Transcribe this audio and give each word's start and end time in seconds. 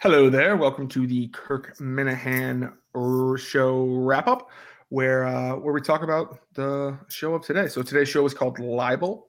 Hello 0.00 0.28
there. 0.28 0.58
Welcome 0.58 0.88
to 0.88 1.06
the 1.06 1.28
Kirk 1.28 1.74
Minihane 1.78 2.70
show 3.38 3.86
wrap 3.86 4.28
up, 4.28 4.50
where 4.90 5.24
uh, 5.24 5.56
where 5.56 5.72
we 5.72 5.80
talk 5.80 6.02
about 6.02 6.40
the 6.52 6.98
show 7.08 7.32
of 7.34 7.42
today. 7.42 7.66
So 7.66 7.80
today's 7.82 8.06
show 8.10 8.26
is 8.26 8.34
called 8.34 8.58
Libel, 8.58 9.28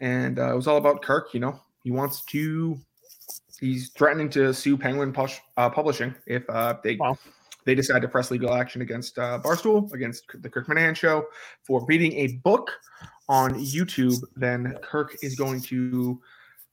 and 0.00 0.40
uh, 0.40 0.52
it 0.52 0.56
was 0.56 0.66
all 0.66 0.78
about 0.78 1.00
Kirk. 1.00 1.32
You 1.32 1.38
know, 1.38 1.60
he 1.84 1.92
wants 1.92 2.24
to. 2.24 2.76
He's 3.60 3.90
threatening 3.90 4.28
to 4.30 4.52
sue 4.52 4.76
Penguin 4.76 5.12
Push, 5.12 5.38
uh, 5.56 5.70
Publishing 5.70 6.12
if 6.26 6.42
uh, 6.50 6.74
they 6.82 6.96
Wow. 6.96 7.16
they 7.64 7.76
decide 7.76 8.02
to 8.02 8.08
press 8.08 8.32
legal 8.32 8.52
action 8.52 8.82
against 8.82 9.16
uh, 9.16 9.38
Barstool, 9.40 9.92
against 9.92 10.24
the 10.42 10.50
Kirk 10.50 10.66
Minahan 10.66 10.96
show 10.96 11.26
for 11.62 11.86
reading 11.86 12.12
a 12.14 12.32
book 12.38 12.72
on 13.28 13.54
YouTube. 13.54 14.20
Then 14.34 14.76
Kirk 14.82 15.16
is 15.22 15.36
going 15.36 15.60
to 15.62 16.20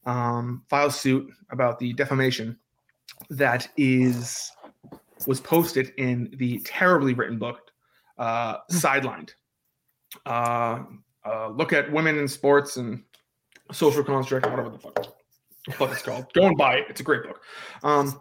um, 0.07 0.63
file 0.69 0.89
suit 0.89 1.29
about 1.51 1.77
the 1.77 1.93
defamation 1.93 2.57
that 3.29 3.67
is 3.77 4.51
was 5.25 5.41
posted 5.41 5.93
in 5.97 6.29
the 6.37 6.59
terribly 6.59 7.13
written 7.13 7.37
book 7.37 7.71
uh, 8.17 8.57
sidelined 8.71 9.31
uh, 10.25 10.83
uh, 11.25 11.49
look 11.49 11.73
at 11.73 11.91
women 11.91 12.17
in 12.17 12.27
sports 12.27 12.77
and 12.77 13.03
social 13.71 14.03
construct 14.03 14.45
whatever 14.45 14.69
the 14.69 14.77
fuck 14.79 14.95
book 15.77 15.91
it's 15.91 16.01
called 16.01 16.31
go 16.33 16.45
and 16.47 16.57
buy 16.57 16.75
it 16.77 16.85
it's 16.89 17.01
a 17.01 17.03
great 17.03 17.23
book 17.23 17.41
um, 17.83 18.19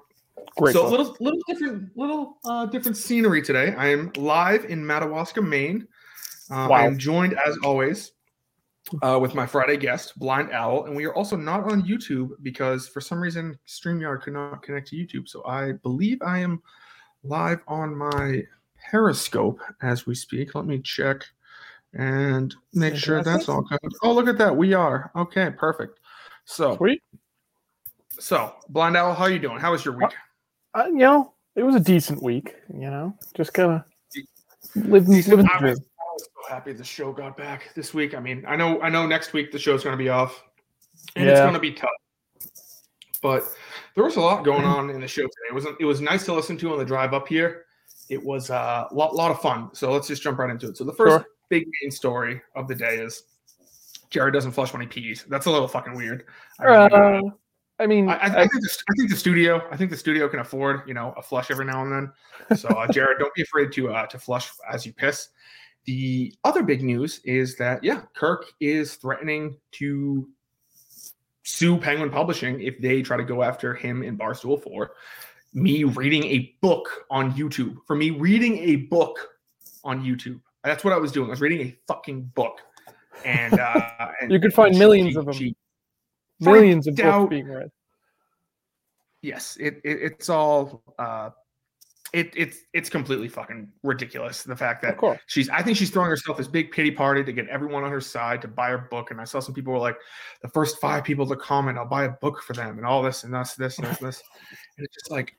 Great. 0.56 0.72
so 0.72 0.86
a 0.86 0.90
book. 0.90 0.98
little 0.98 1.16
little 1.20 1.40
different 1.46 1.96
little 1.96 2.38
uh, 2.44 2.66
different 2.66 2.96
scenery 2.96 3.42
today 3.42 3.74
i 3.76 3.86
am 3.86 4.10
live 4.16 4.64
in 4.64 4.84
madawaska 4.84 5.40
maine 5.40 5.86
uh, 6.50 6.66
Wow. 6.70 6.76
i 6.76 6.82
am 6.84 6.98
joined 6.98 7.36
as 7.46 7.56
always 7.62 8.12
uh, 9.02 9.18
with 9.20 9.34
my 9.34 9.46
Friday 9.46 9.76
guest, 9.76 10.18
Blind 10.18 10.50
Owl, 10.52 10.84
and 10.84 10.94
we 10.94 11.04
are 11.04 11.14
also 11.14 11.36
not 11.36 11.70
on 11.70 11.82
YouTube 11.82 12.30
because 12.42 12.88
for 12.88 13.00
some 13.00 13.20
reason 13.20 13.58
StreamYard 13.66 14.22
could 14.22 14.34
not 14.34 14.62
connect 14.62 14.88
to 14.88 14.96
YouTube. 14.96 15.28
So 15.28 15.44
I 15.44 15.72
believe 15.72 16.22
I 16.22 16.38
am 16.38 16.62
live 17.24 17.60
on 17.66 17.96
my 17.96 18.42
Periscope 18.90 19.60
as 19.82 20.06
we 20.06 20.14
speak. 20.14 20.54
Let 20.54 20.66
me 20.66 20.80
check 20.80 21.24
and 21.94 22.54
make 22.72 22.94
sure 22.96 23.22
that's 23.22 23.48
all 23.48 23.62
good. 23.62 23.78
Oh, 24.02 24.12
look 24.12 24.28
at 24.28 24.38
that, 24.38 24.56
we 24.56 24.74
are 24.74 25.10
okay, 25.16 25.50
perfect. 25.50 25.98
So, 26.44 26.76
Sweet. 26.76 27.02
so 28.18 28.54
Blind 28.68 28.96
Owl, 28.96 29.14
how 29.14 29.24
are 29.24 29.30
you 29.30 29.40
doing? 29.40 29.58
How 29.58 29.72
was 29.72 29.84
your 29.84 29.96
week? 29.96 30.14
Uh, 30.74 30.86
you 30.86 30.98
know, 30.98 31.32
it 31.56 31.62
was 31.62 31.74
a 31.74 31.80
decent 31.80 32.22
week. 32.22 32.54
You 32.72 32.90
know, 32.90 33.16
just 33.34 33.52
kind 33.52 33.72
of 33.72 33.82
living, 34.76 35.14
living 35.14 35.46
the 35.46 35.52
I 35.52 35.58
dream. 35.58 35.76
Was, 36.16 36.22
I 36.22 36.38
was 36.38 36.48
so 36.48 36.54
happy 36.54 36.72
the 36.72 36.84
show 36.84 37.12
got 37.12 37.36
back 37.36 37.72
this 37.74 37.92
week. 37.94 38.14
I 38.14 38.20
mean, 38.20 38.44
I 38.46 38.56
know, 38.56 38.80
I 38.80 38.88
know, 38.88 39.06
next 39.06 39.32
week 39.32 39.52
the 39.52 39.58
show's 39.58 39.82
going 39.84 39.96
to 39.96 40.02
be 40.02 40.08
off, 40.08 40.42
and 41.14 41.28
it's 41.28 41.40
going 41.40 41.54
to 41.54 41.60
be 41.60 41.72
tough. 41.72 41.90
But 43.22 43.44
there 43.94 44.04
was 44.04 44.16
a 44.16 44.20
lot 44.20 44.44
going 44.44 44.64
on 44.64 44.90
in 44.90 45.00
the 45.00 45.08
show 45.08 45.22
today. 45.22 45.48
It 45.50 45.54
was 45.54 45.66
it 45.80 45.84
was 45.84 46.00
nice 46.00 46.24
to 46.26 46.32
listen 46.32 46.56
to 46.58 46.72
on 46.72 46.78
the 46.78 46.84
drive 46.84 47.14
up 47.14 47.26
here. 47.28 47.64
It 48.08 48.22
was 48.22 48.50
a 48.50 48.86
lot, 48.92 49.14
lot 49.14 49.30
of 49.30 49.40
fun. 49.40 49.70
So 49.72 49.92
let's 49.92 50.06
just 50.06 50.22
jump 50.22 50.38
right 50.38 50.50
into 50.50 50.68
it. 50.68 50.76
So 50.76 50.84
the 50.84 50.92
first 50.92 51.12
Sure. 51.12 51.26
big 51.48 51.66
main 51.82 51.90
story 51.90 52.40
of 52.54 52.68
the 52.68 52.74
day 52.74 52.96
is 52.98 53.24
Jared 54.10 54.34
doesn't 54.34 54.52
flush 54.52 54.72
when 54.72 54.82
he 54.82 54.86
pees. 54.86 55.24
That's 55.28 55.46
a 55.46 55.50
little 55.50 55.66
fucking 55.66 55.94
weird. 55.94 56.24
I 56.60 56.64
mean, 56.66 56.74
uh, 56.74 56.96
Uh, 56.96 57.20
I 57.78 57.86
mean, 57.86 58.08
I, 58.08 58.14
I, 58.14 58.26
I 58.26 58.46
think 58.46 58.62
the, 58.62 58.78
I 58.88 58.92
think 58.96 59.10
the 59.10 59.16
studio 59.16 59.62
I 59.70 59.76
think 59.76 59.90
the 59.90 59.96
studio 59.96 60.28
can 60.28 60.38
afford 60.40 60.82
you 60.86 60.94
know 60.94 61.12
a 61.16 61.22
flush 61.22 61.50
every 61.50 61.64
now 61.64 61.82
and 61.82 61.92
then. 61.92 62.58
So 62.58 62.68
uh, 62.68 62.86
Jared, 62.92 63.18
don't 63.18 63.34
be 63.34 63.42
afraid 63.42 63.72
to 63.72 63.90
uh, 63.92 64.06
to 64.06 64.18
flush 64.18 64.50
as 64.70 64.86
you 64.86 64.92
piss. 64.92 65.28
The 65.86 66.34
other 66.44 66.62
big 66.62 66.82
news 66.82 67.20
is 67.24 67.56
that 67.56 67.82
yeah, 67.84 68.02
Kirk 68.14 68.46
is 68.60 68.96
threatening 68.96 69.56
to 69.72 70.28
sue 71.44 71.78
Penguin 71.78 72.10
Publishing 72.10 72.60
if 72.60 72.80
they 72.80 73.02
try 73.02 73.16
to 73.16 73.22
go 73.24 73.42
after 73.42 73.72
him 73.74 74.02
in 74.02 74.18
Barstool 74.18 74.60
for 74.62 74.92
me 75.54 75.84
reading 75.84 76.24
a 76.24 76.54
book 76.60 77.04
on 77.10 77.32
YouTube. 77.34 77.76
For 77.86 77.94
me 77.94 78.10
reading 78.10 78.58
a 78.58 78.76
book 78.76 79.16
on 79.84 80.04
YouTube. 80.04 80.40
That's 80.64 80.82
what 80.82 80.92
I 80.92 80.98
was 80.98 81.12
doing. 81.12 81.28
I 81.28 81.30
was 81.30 81.40
reading 81.40 81.60
a 81.68 81.76
fucking 81.86 82.32
book. 82.34 82.58
And, 83.24 83.54
uh, 83.58 84.08
and 84.20 84.32
You 84.32 84.40
could 84.40 84.52
find 84.52 84.74
she- 84.74 84.78
millions 84.80 85.12
she- 85.12 85.18
of 85.18 85.24
them. 85.26 85.34
she- 85.34 85.56
millions 86.40 86.86
of 86.88 86.96
doubt- 86.96 87.20
books 87.20 87.30
being 87.30 87.48
read. 87.48 87.70
yes 89.22 89.56
it, 89.58 89.80
it 89.84 89.98
it's 90.02 90.28
all 90.28 90.82
uh 90.98 91.30
it 92.12 92.32
it's 92.36 92.58
it's 92.72 92.88
completely 92.88 93.28
fucking 93.28 93.68
ridiculous 93.82 94.42
the 94.42 94.56
fact 94.56 94.82
that 94.82 94.98
she's 95.26 95.48
i 95.50 95.62
think 95.62 95.76
she's 95.76 95.90
throwing 95.90 96.08
herself 96.08 96.36
this 96.36 96.48
big 96.48 96.70
pity 96.70 96.90
party 96.90 97.24
to 97.24 97.32
get 97.32 97.48
everyone 97.48 97.84
on 97.84 97.90
her 97.90 98.00
side 98.00 98.40
to 98.40 98.48
buy 98.48 98.68
her 98.68 98.78
book 98.90 99.10
and 99.10 99.20
i 99.20 99.24
saw 99.24 99.40
some 99.40 99.54
people 99.54 99.72
were 99.72 99.78
like 99.78 99.96
the 100.42 100.48
first 100.48 100.80
five 100.80 101.04
people 101.04 101.26
to 101.26 101.36
comment 101.36 101.78
i'll 101.78 101.86
buy 101.86 102.04
a 102.04 102.10
book 102.10 102.42
for 102.42 102.52
them 102.52 102.78
and 102.78 102.86
all 102.86 103.02
this 103.02 103.24
and 103.24 103.34
this 103.34 103.54
this 103.54 103.78
and 103.78 103.86
this, 103.86 103.98
this. 103.98 104.22
and 104.76 104.84
it's 104.84 104.94
just 104.94 105.10
like 105.10 105.36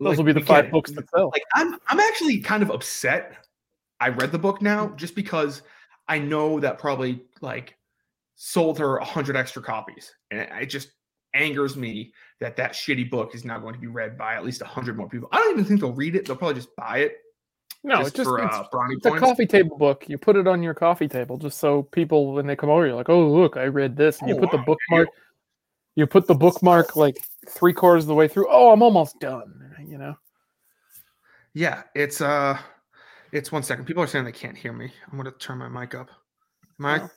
Those 0.00 0.10
like, 0.10 0.18
will 0.18 0.24
be 0.24 0.32
the 0.32 0.40
five 0.40 0.70
books 0.70 0.92
that 0.92 1.08
sell. 1.10 1.30
like 1.32 1.44
i'm 1.54 1.76
i'm 1.88 2.00
actually 2.00 2.38
kind 2.38 2.62
of 2.62 2.70
upset 2.70 3.46
i 4.00 4.08
read 4.08 4.32
the 4.32 4.38
book 4.38 4.62
now 4.62 4.88
just 4.96 5.14
because 5.14 5.62
i 6.08 6.18
know 6.18 6.60
that 6.60 6.78
probably 6.78 7.22
like 7.40 7.76
sold 8.36 8.78
her 8.78 8.96
a 8.98 9.04
hundred 9.04 9.36
extra 9.36 9.62
copies 9.62 10.14
and 10.30 10.40
it 10.40 10.66
just 10.66 10.90
angers 11.34 11.76
me 11.76 12.12
that 12.40 12.56
that 12.56 12.72
shitty 12.72 13.10
book 13.10 13.34
is 13.34 13.44
now 13.44 13.58
going 13.58 13.74
to 13.74 13.80
be 13.80 13.86
read 13.86 14.16
by 14.16 14.34
at 14.34 14.44
least 14.44 14.62
a 14.62 14.66
hundred 14.66 14.96
more 14.96 15.08
people. 15.08 15.28
I 15.32 15.38
don't 15.38 15.52
even 15.52 15.64
think 15.64 15.80
they'll 15.80 15.92
read 15.92 16.16
it. 16.16 16.26
They'll 16.26 16.36
probably 16.36 16.54
just 16.54 16.74
buy 16.76 16.98
it 16.98 17.16
no, 17.84 17.96
just 17.96 18.08
it's 18.08 18.16
just 18.16 18.28
for 18.28 18.42
it's, 18.42 18.56
uh, 18.56 18.64
it's 18.90 19.04
a 19.06 19.18
coffee 19.18 19.46
table 19.46 19.76
book. 19.76 20.08
You 20.08 20.16
put 20.16 20.36
it 20.36 20.46
on 20.46 20.62
your 20.62 20.72
coffee 20.72 21.06
table 21.06 21.36
just 21.36 21.58
so 21.58 21.82
people, 21.82 22.32
when 22.32 22.46
they 22.46 22.56
come 22.56 22.70
over, 22.70 22.86
you're 22.86 22.96
like, 22.96 23.10
"Oh, 23.10 23.28
look, 23.28 23.58
I 23.58 23.64
read 23.64 23.94
this," 23.94 24.20
and 24.20 24.28
you 24.30 24.36
Oh, 24.36 24.40
put 24.40 24.50
the 24.50 24.56
wow, 24.56 24.62
you 24.62 24.66
bookmark. 24.66 25.08
You. 25.96 26.06
put 26.06 26.26
the 26.26 26.34
bookmark 26.34 26.96
like 26.96 27.18
three 27.46 27.74
quarters 27.74 28.04
of 28.04 28.08
the 28.08 28.14
way 28.14 28.26
through. 28.26 28.48
Oh, 28.48 28.72
I'm 28.72 28.82
almost 28.82 29.20
done. 29.20 29.60
You 29.86 29.98
know. 29.98 30.16
yeah 31.52 31.82
it's 31.94 32.22
uh 32.22 32.58
it's 33.32 33.52
one 33.52 33.62
second. 33.62 33.84
People 33.84 34.02
are 34.02 34.06
saying 34.06 34.24
they 34.24 34.32
can't 34.32 34.56
hear 34.56 34.72
me. 34.72 34.90
I'm 35.12 35.18
going 35.18 35.30
to 35.30 35.38
turn 35.38 35.58
my 35.58 35.68
mic 35.68 35.94
up. 35.94 36.08
Am 36.80 36.86
i 36.86 37.08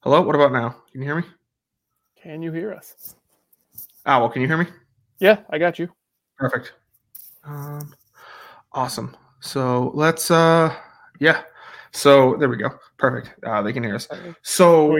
hello? 0.00 0.20
What 0.20 0.34
about 0.34 0.52
now? 0.52 0.70
Can 0.90 1.00
you 1.00 1.04
hear 1.04 1.16
me 1.16 1.24
Can 2.28 2.42
you 2.42 2.52
hear 2.52 2.74
us? 2.74 3.14
oh 4.04 4.20
well 4.20 4.28
can 4.28 4.42
you 4.42 4.48
hear 4.48 4.58
me 4.58 4.66
Yeah, 5.18 5.38
I 5.48 5.56
got 5.56 5.78
you. 5.78 5.88
Perfect. 6.36 6.74
Um, 7.42 7.94
awesome. 8.70 9.16
So 9.40 9.92
let's 9.94 10.30
uh 10.30 10.76
yeah. 11.20 11.40
So 11.92 12.36
there 12.36 12.50
we 12.50 12.58
go. 12.58 12.68
Perfect. 12.98 13.42
Uh, 13.42 13.62
they 13.62 13.72
can 13.72 13.82
hear 13.82 13.94
us. 13.94 14.08
So 14.42 14.98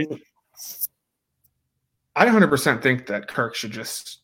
I 2.17 2.25
100% 2.25 2.83
think 2.83 3.07
that 3.09 3.29
Kirk 3.29 3.55
should 3.55 3.73
just 3.73 4.21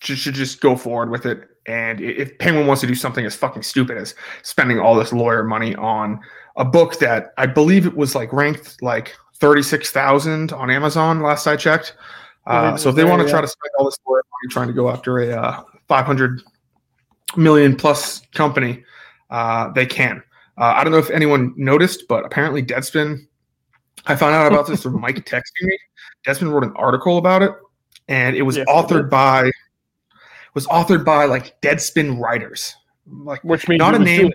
should 0.00 0.34
just 0.34 0.60
go 0.60 0.74
forward 0.74 1.10
with 1.10 1.26
it. 1.26 1.48
And 1.66 2.00
if 2.00 2.36
Penguin 2.38 2.66
wants 2.66 2.80
to 2.80 2.88
do 2.88 2.96
something 2.96 3.24
as 3.24 3.36
fucking 3.36 3.62
stupid 3.62 3.98
as 3.98 4.16
spending 4.42 4.80
all 4.80 4.96
this 4.96 5.12
lawyer 5.12 5.44
money 5.44 5.76
on 5.76 6.18
a 6.56 6.64
book 6.64 6.98
that 6.98 7.34
I 7.38 7.46
believe 7.46 7.86
it 7.86 7.96
was 7.96 8.16
like 8.16 8.32
ranked 8.32 8.82
like 8.82 9.14
36,000 9.40 10.52
on 10.52 10.70
Amazon 10.70 11.22
last 11.22 11.46
I 11.46 11.56
checked. 11.56 11.94
Uh, 12.46 12.76
so 12.76 12.90
if 12.90 12.94
they 12.94 13.04
want 13.04 13.22
to 13.22 13.28
try 13.28 13.40
to 13.40 13.48
spend 13.48 13.70
all 13.78 13.84
this 13.84 13.98
money 14.06 14.22
trying 14.50 14.68
to 14.68 14.72
go 14.72 14.88
after 14.88 15.18
a 15.18 15.32
uh, 15.32 15.62
500 15.88 16.42
million 17.36 17.74
plus 17.74 18.22
company, 18.34 18.84
uh, 19.30 19.70
they 19.72 19.84
can. 19.84 20.22
Uh, 20.58 20.72
I 20.76 20.84
don't 20.84 20.92
know 20.92 20.98
if 20.98 21.10
anyone 21.10 21.52
noticed, 21.56 22.04
but 22.08 22.24
apparently 22.24 22.62
Deadspin. 22.62 23.26
I 24.06 24.14
found 24.14 24.34
out 24.34 24.50
about 24.50 24.68
this 24.68 24.82
through 24.82 24.98
Mike 24.98 25.16
texting 25.26 25.62
me. 25.62 25.78
Deadspin 26.26 26.50
wrote 26.50 26.64
an 26.64 26.72
article 26.76 27.18
about 27.18 27.42
it, 27.42 27.50
and 28.08 28.36
it 28.36 28.42
was 28.42 28.56
authored 28.58 29.04
did. 29.04 29.10
by 29.10 29.50
was 30.54 30.66
authored 30.68 31.04
by 31.04 31.24
like 31.26 31.60
Deadspin 31.60 32.18
writers. 32.18 32.74
Like, 33.08 33.42
which 33.44 33.68
means 33.68 33.78
Not 33.80 33.94
a 33.94 33.98
name. 33.98 34.32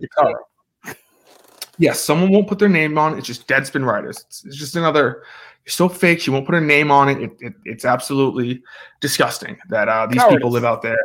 Yes, 1.82 2.00
someone 2.00 2.32
won't 2.32 2.48
put 2.48 2.60
their 2.60 2.70
name 2.70 2.98
on. 2.98 3.14
it. 3.14 3.18
It's 3.18 3.28
just 3.28 3.48
Deadspin 3.48 3.86
writers. 3.86 4.24
It's, 4.28 4.46
it's 4.46 4.58
just 4.58 4.76
another. 4.76 5.24
You're 5.66 5.72
so 5.72 5.90
fake. 5.90 6.22
She 6.22 6.30
won't 6.30 6.46
put 6.46 6.56
her 6.56 6.62
name 6.62 6.92
on 6.92 7.10
it. 7.10 7.22
it, 7.22 7.32
it 7.40 7.54
it's 7.66 7.86
absolutely 7.86 8.64
disgusting 9.00 9.58
that 9.70 9.90
uh, 9.90 10.08
these 10.08 10.24
people 10.26 10.52
live 10.52 10.64
out 10.64 10.82
there. 10.82 11.00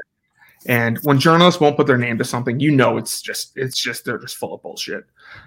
And 0.67 0.99
when 0.99 1.19
journalists 1.19 1.61
won't 1.61 1.77
put 1.77 1.87
their 1.87 1.99
name 1.99 2.19
to 2.19 2.25
something, 2.25 2.61
you 2.61 2.71
know 2.71 2.97
it's 2.97 3.23
just 3.23 3.57
it's 3.57 3.79
just 3.79 4.05
they're 4.05 4.19
just 4.19 4.37
full 4.37 4.55
of 4.55 4.63
bullshit. 4.63 5.05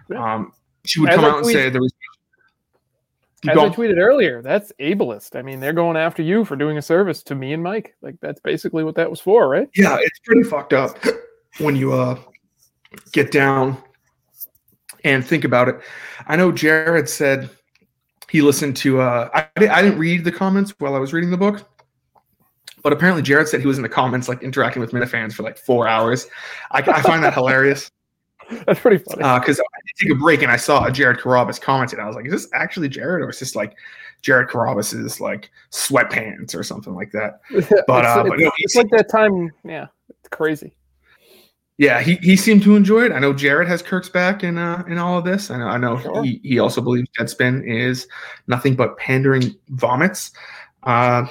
Yeah. 0.10 0.36
Um, 0.36 0.54
she 0.86 1.00
would 1.00 1.10
As 1.10 1.16
come 1.16 1.26
I 1.26 1.30
out 1.30 1.38
and 1.38 1.46
say 1.46 1.70
there 1.70 1.82
was. 1.82 1.94
As 3.48 3.58
I 3.58 3.70
tweeted 3.70 3.98
earlier, 3.98 4.42
that's 4.42 4.74
ableist. 4.82 5.38
I 5.38 5.42
mean, 5.42 5.62
they're 5.62 5.72
going 5.72 5.96
after 5.96 6.22
you 6.22 6.44
for 6.44 6.58
doing 6.58 6.78
a 6.78 6.82
service 6.82 7.24
to 7.24 7.36
me 7.36 7.54
and 7.54 7.64
Mike. 7.64 7.96
Like 8.02 8.16
that's 8.20 8.42
basically 8.42 8.84
what 8.84 8.96
that 8.96 9.10
was 9.10 9.22
for, 9.22 9.48
right? 9.48 9.70
Yeah, 9.76 9.98
it's 10.02 10.20
pretty 10.20 10.44
fucked 10.44 10.74
up 10.74 10.98
when 11.60 11.76
you 11.76 11.94
uh 11.94 12.20
get 13.14 13.32
down 13.32 13.82
and 15.04 15.26
think 15.26 15.44
about 15.44 15.70
it. 15.70 15.80
I 16.28 16.36
know 16.36 16.52
Jared 16.52 17.10
said 17.10 17.50
he 18.30 18.42
listened 18.42 18.78
to 18.78 19.02
uh 19.02 19.30
I, 19.34 19.48
I 19.58 19.82
didn't 19.82 20.00
read 20.00 20.24
the 20.24 20.32
comments 20.32 20.74
while 20.80 20.96
I 20.96 21.00
was 21.00 21.14
reading 21.14 21.32
the 21.32 21.38
book. 21.38 21.68
But 22.82 22.94
apparently 22.94 23.22
Jared 23.22 23.50
said 23.50 23.60
he 23.60 23.68
was 23.68 23.78
in 23.78 23.84
the 23.84 23.90
comments 23.90 24.30
like 24.30 24.42
interacting 24.42 24.80
with 24.80 24.92
Minifans 24.92 25.34
for 25.34 25.44
like 25.44 25.58
four 25.58 25.88
hours. 25.88 26.28
I, 26.72 26.80
I 26.80 27.02
find 27.02 27.24
that 27.24 27.34
hilarious 27.34 27.92
That's 28.66 28.80
pretty 28.80 28.98
funny. 28.98 29.40
because 29.40 29.60
I 29.60 29.80
did 29.86 30.08
take 30.08 30.12
a 30.12 30.20
break 30.20 30.42
and 30.42 30.52
I 30.52 30.56
saw 30.56 30.90
Jared 30.90 31.20
Carrabis 31.20 31.62
commented. 31.62 32.00
I 32.00 32.08
was 32.08 32.16
like, 32.16 32.26
is 32.26 32.32
this 32.32 32.48
actually 32.54 32.90
Jared 32.90 33.22
or 33.22 33.30
is 33.30 33.40
this 33.40 33.56
like 33.56 33.76
Jared 34.22 34.50
Carrabis's 34.50 35.22
like 35.22 35.52
sweatpants 35.72 36.56
or 36.56 36.64
something 36.64 36.96
like 36.96 37.12
that. 37.12 37.42
But, 37.50 37.60
it's, 37.60 37.82
uh, 37.90 38.22
it's, 38.22 38.30
but 38.30 38.40
no, 38.40 38.52
it's 38.58 38.76
like 38.76 38.90
that 38.90 39.10
time. 39.10 39.52
Yeah, 39.64 39.88
it's 40.10 40.30
crazy. 40.30 40.74
Yeah, 41.80 42.02
he, 42.02 42.16
he 42.16 42.36
seemed 42.36 42.62
to 42.64 42.76
enjoy 42.76 43.06
it. 43.06 43.14
I 43.14 43.20
know 43.20 43.32
Jared 43.32 43.70
has 43.70 43.82
Kirk's 43.82 44.10
back 44.10 44.44
in 44.44 44.58
uh, 44.58 44.84
in 44.86 44.98
all 44.98 45.18
of 45.18 45.24
this. 45.24 45.50
I 45.50 45.58
know 45.58 45.68
I 45.68 45.78
know 45.78 45.98
Sure. 45.98 46.24
he, 46.26 46.42
he 46.44 46.60
also 46.60 46.82
believes 46.82 47.08
Deadspin 47.18 47.66
is 47.66 48.06
nothing 48.48 48.76
but 48.76 48.98
pandering 48.98 49.56
vomits. 49.70 50.32
Uh, 50.84 51.26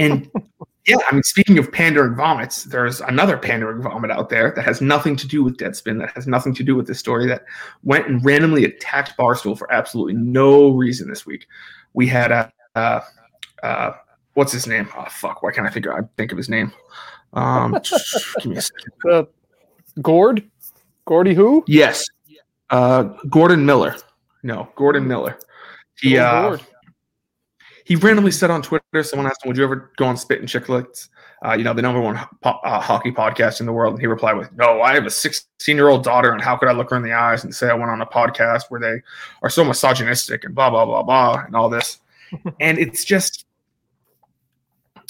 and 0.00 0.28
yeah, 0.88 0.96
I 1.08 1.14
mean, 1.14 1.22
speaking 1.22 1.58
of 1.58 1.70
pandering 1.70 2.16
vomits, 2.16 2.64
there's 2.64 3.00
another 3.02 3.38
pandering 3.38 3.82
vomit 3.82 4.10
out 4.10 4.30
there 4.30 4.52
that 4.56 4.64
has 4.64 4.80
nothing 4.80 5.14
to 5.14 5.28
do 5.28 5.44
with 5.44 5.58
Deadspin, 5.58 6.00
that 6.00 6.10
has 6.16 6.26
nothing 6.26 6.54
to 6.54 6.64
do 6.64 6.74
with 6.74 6.88
this 6.88 6.98
story, 6.98 7.28
that 7.28 7.44
went 7.84 8.08
and 8.08 8.24
randomly 8.24 8.64
attacked 8.64 9.16
Barstool 9.16 9.56
for 9.56 9.72
absolutely 9.72 10.14
no 10.14 10.70
reason 10.70 11.08
this 11.08 11.24
week. 11.24 11.46
We 11.92 12.08
had 12.08 12.32
a 12.32 12.52
uh, 12.74 13.00
uh, 13.62 13.92
what's 14.34 14.50
his 14.50 14.66
name? 14.66 14.88
Oh 14.96 15.06
fuck, 15.08 15.44
why 15.44 15.52
can't 15.52 15.68
I 15.68 15.70
think? 15.70 15.86
I 15.86 16.00
think 16.16 16.32
of 16.32 16.36
his 16.38 16.48
name. 16.48 16.72
Um, 17.32 17.72
give 18.40 18.46
me 18.46 18.56
a 18.56 18.60
second. 18.60 18.92
Uh, 19.08 19.22
Gord, 20.00 20.48
Gordy, 21.04 21.34
who? 21.34 21.64
Yes. 21.66 22.04
Uh, 22.70 23.04
Gordon 23.28 23.66
Miller. 23.66 23.96
No, 24.42 24.68
Gordon 24.76 25.06
Miller. 25.06 25.38
He 26.00 26.18
uh, 26.18 26.56
he 27.84 27.96
randomly 27.96 28.30
said 28.30 28.50
on 28.50 28.62
Twitter, 28.62 29.02
someone 29.02 29.26
asked 29.26 29.44
him, 29.44 29.48
"Would 29.50 29.56
you 29.56 29.64
ever 29.64 29.92
go 29.96 30.06
on 30.06 30.16
Spit 30.16 30.40
and 30.40 30.48
Chicklets?" 30.48 31.08
Uh, 31.44 31.54
you 31.54 31.64
know, 31.64 31.74
the 31.74 31.82
number 31.82 32.00
one 32.00 32.18
po- 32.40 32.60
uh, 32.64 32.80
hockey 32.80 33.10
podcast 33.10 33.60
in 33.60 33.66
the 33.66 33.72
world. 33.72 33.94
And 33.94 34.00
he 34.00 34.06
replied 34.06 34.36
with, 34.36 34.52
"No, 34.52 34.80
I 34.80 34.94
have 34.94 35.06
a 35.06 35.10
16 35.10 35.76
year 35.76 35.88
old 35.88 36.04
daughter, 36.04 36.32
and 36.32 36.40
how 36.40 36.56
could 36.56 36.68
I 36.68 36.72
look 36.72 36.90
her 36.90 36.96
in 36.96 37.02
the 37.02 37.12
eyes 37.12 37.44
and 37.44 37.54
say 37.54 37.68
I 37.68 37.74
went 37.74 37.90
on 37.90 38.00
a 38.00 38.06
podcast 38.06 38.62
where 38.68 38.80
they 38.80 39.02
are 39.42 39.50
so 39.50 39.64
misogynistic 39.64 40.44
and 40.44 40.54
blah 40.54 40.70
blah 40.70 40.86
blah 40.86 41.02
blah 41.02 41.42
and 41.46 41.54
all 41.54 41.68
this?" 41.68 42.00
and 42.60 42.78
it's 42.78 43.04
just, 43.04 43.31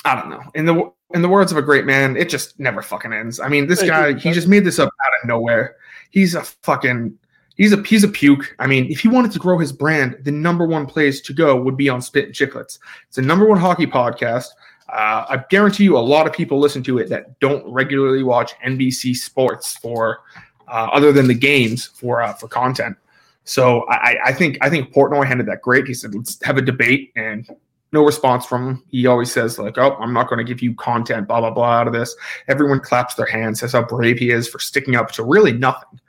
I 0.04 0.14
don't 0.14 0.30
know. 0.30 0.42
In 0.54 0.66
the 0.66 0.92
in 1.14 1.22
the 1.22 1.28
words 1.28 1.52
of 1.52 1.58
a 1.58 1.62
great 1.62 1.84
man, 1.84 2.16
it 2.16 2.28
just 2.28 2.58
never 2.58 2.82
fucking 2.82 3.12
ends. 3.12 3.38
I 3.38 3.48
mean, 3.48 3.66
this 3.66 3.82
guy, 3.82 4.14
he 4.14 4.32
just 4.32 4.48
made 4.48 4.64
this 4.64 4.78
up 4.78 4.88
out 4.88 5.22
of 5.22 5.28
nowhere. 5.28 5.76
He's 6.10 6.34
a 6.34 6.42
fucking 6.42 7.16
he's 7.56 7.72
a 7.72 7.82
he's 7.82 8.04
a 8.04 8.08
puke. 8.08 8.54
I 8.58 8.66
mean, 8.66 8.90
if 8.90 9.00
he 9.00 9.08
wanted 9.08 9.32
to 9.32 9.38
grow 9.38 9.58
his 9.58 9.72
brand, 9.72 10.16
the 10.22 10.32
number 10.32 10.66
one 10.66 10.86
place 10.86 11.20
to 11.22 11.32
go 11.32 11.60
would 11.60 11.76
be 11.76 11.88
on 11.88 12.02
Spit 12.02 12.26
and 12.26 12.34
Chicklets. 12.34 12.78
It's 13.06 13.16
the 13.16 13.22
number 13.22 13.46
one 13.46 13.58
hockey 13.58 13.86
podcast. 13.86 14.46
Uh, 14.88 15.24
I 15.28 15.44
guarantee 15.48 15.84
you, 15.84 15.96
a 15.96 16.00
lot 16.00 16.26
of 16.26 16.32
people 16.32 16.58
listen 16.58 16.82
to 16.84 16.98
it 16.98 17.08
that 17.08 17.38
don't 17.40 17.64
regularly 17.66 18.22
watch 18.22 18.52
NBC 18.66 19.16
Sports 19.16 19.76
for 19.76 20.20
uh, 20.68 20.88
other 20.92 21.12
than 21.12 21.28
the 21.28 21.34
games 21.34 21.86
for 21.86 22.22
uh, 22.22 22.32
for 22.32 22.48
content. 22.48 22.96
So 23.44 23.86
I, 23.88 24.16
I 24.26 24.32
think 24.32 24.58
I 24.60 24.70
think 24.70 24.92
Portnoy 24.92 25.26
handled 25.26 25.48
that 25.48 25.62
great. 25.62 25.86
He 25.86 25.94
said, 25.94 26.14
"Let's 26.14 26.42
have 26.44 26.58
a 26.58 26.62
debate," 26.62 27.12
and 27.16 27.48
no 27.92 28.04
response 28.04 28.46
from 28.46 28.66
him. 28.66 28.82
He 28.88 29.06
always 29.06 29.30
says 29.32 29.58
like, 29.58 29.78
"Oh, 29.78 29.96
I'm 30.00 30.12
not 30.12 30.28
going 30.28 30.38
to 30.38 30.44
give 30.44 30.62
you 30.62 30.74
content," 30.74 31.28
blah 31.28 31.40
blah 31.40 31.50
blah 31.50 31.72
out 31.80 31.86
of 31.86 31.92
this. 31.92 32.14
Everyone 32.48 32.80
claps 32.80 33.14
their 33.14 33.26
hands, 33.26 33.60
says 33.60 33.72
how 33.72 33.82
brave 33.84 34.18
he 34.18 34.30
is 34.30 34.48
for 34.48 34.58
sticking 34.58 34.96
up 34.96 35.10
to 35.12 35.24
really 35.24 35.52
nothing. 35.52 36.00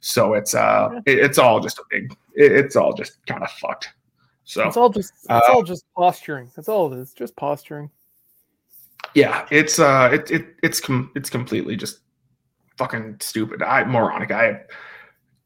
So 0.00 0.34
it's 0.34 0.54
uh, 0.54 1.00
it, 1.06 1.18
it's 1.18 1.38
all 1.38 1.60
just 1.60 1.78
a 1.78 1.82
big, 1.90 2.12
it, 2.34 2.52
it's 2.52 2.76
all 2.76 2.92
just 2.92 3.24
kind 3.26 3.42
of 3.42 3.50
fucked. 3.52 3.90
So 4.44 4.66
It's 4.66 4.76
all 4.76 4.90
just. 4.90 5.12
It's 5.14 5.26
Uh, 5.30 5.40
all 5.48 5.62
just 5.62 5.84
posturing. 5.94 6.50
That's 6.56 6.68
all 6.68 6.92
it 6.92 6.98
is. 6.98 7.12
Just 7.12 7.36
posturing. 7.36 7.90
yeah, 9.14 9.46
it's 9.50 9.78
uh, 9.78 10.10
it, 10.12 10.30
it 10.30 10.46
it's 10.62 10.80
com- 10.80 11.10
it's 11.14 11.30
completely 11.30 11.76
just 11.76 12.00
fucking 12.78 13.16
stupid. 13.20 13.62
I 13.62 13.84
moronic. 13.84 14.30
I 14.30 14.60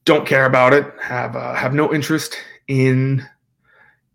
don't 0.05 0.26
care 0.26 0.47
about 0.47 0.73
it. 0.73 0.93
Have 1.00 1.35
uh, 1.37 1.55
have 1.55 1.75
no 1.75 1.93
interest 1.93 2.37
in 2.69 3.26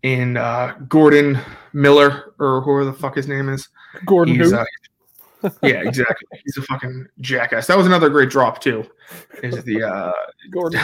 in 0.02 0.36
uh, 0.38 0.74
Gordon 0.88 1.38
Miller 1.72 2.34
or 2.38 2.60
whoever 2.62 2.84
the 2.84 2.92
fuck 2.92 3.16
his 3.16 3.28
name 3.28 3.48
is. 3.48 3.68
Gordon, 4.06 4.36
He's 4.36 4.52
uh, 4.52 4.64
yeah, 5.62 5.82
exactly. 5.82 6.26
He's 6.44 6.56
a 6.56 6.62
fucking 6.62 7.06
jackass. 7.20 7.66
That 7.66 7.76
was 7.76 7.86
another 7.86 8.10
great 8.10 8.28
drop 8.30 8.60
too. 8.60 8.84
Is 9.42 9.62
the 9.64 9.82
uh, 9.82 10.12
Gordon. 10.50 10.80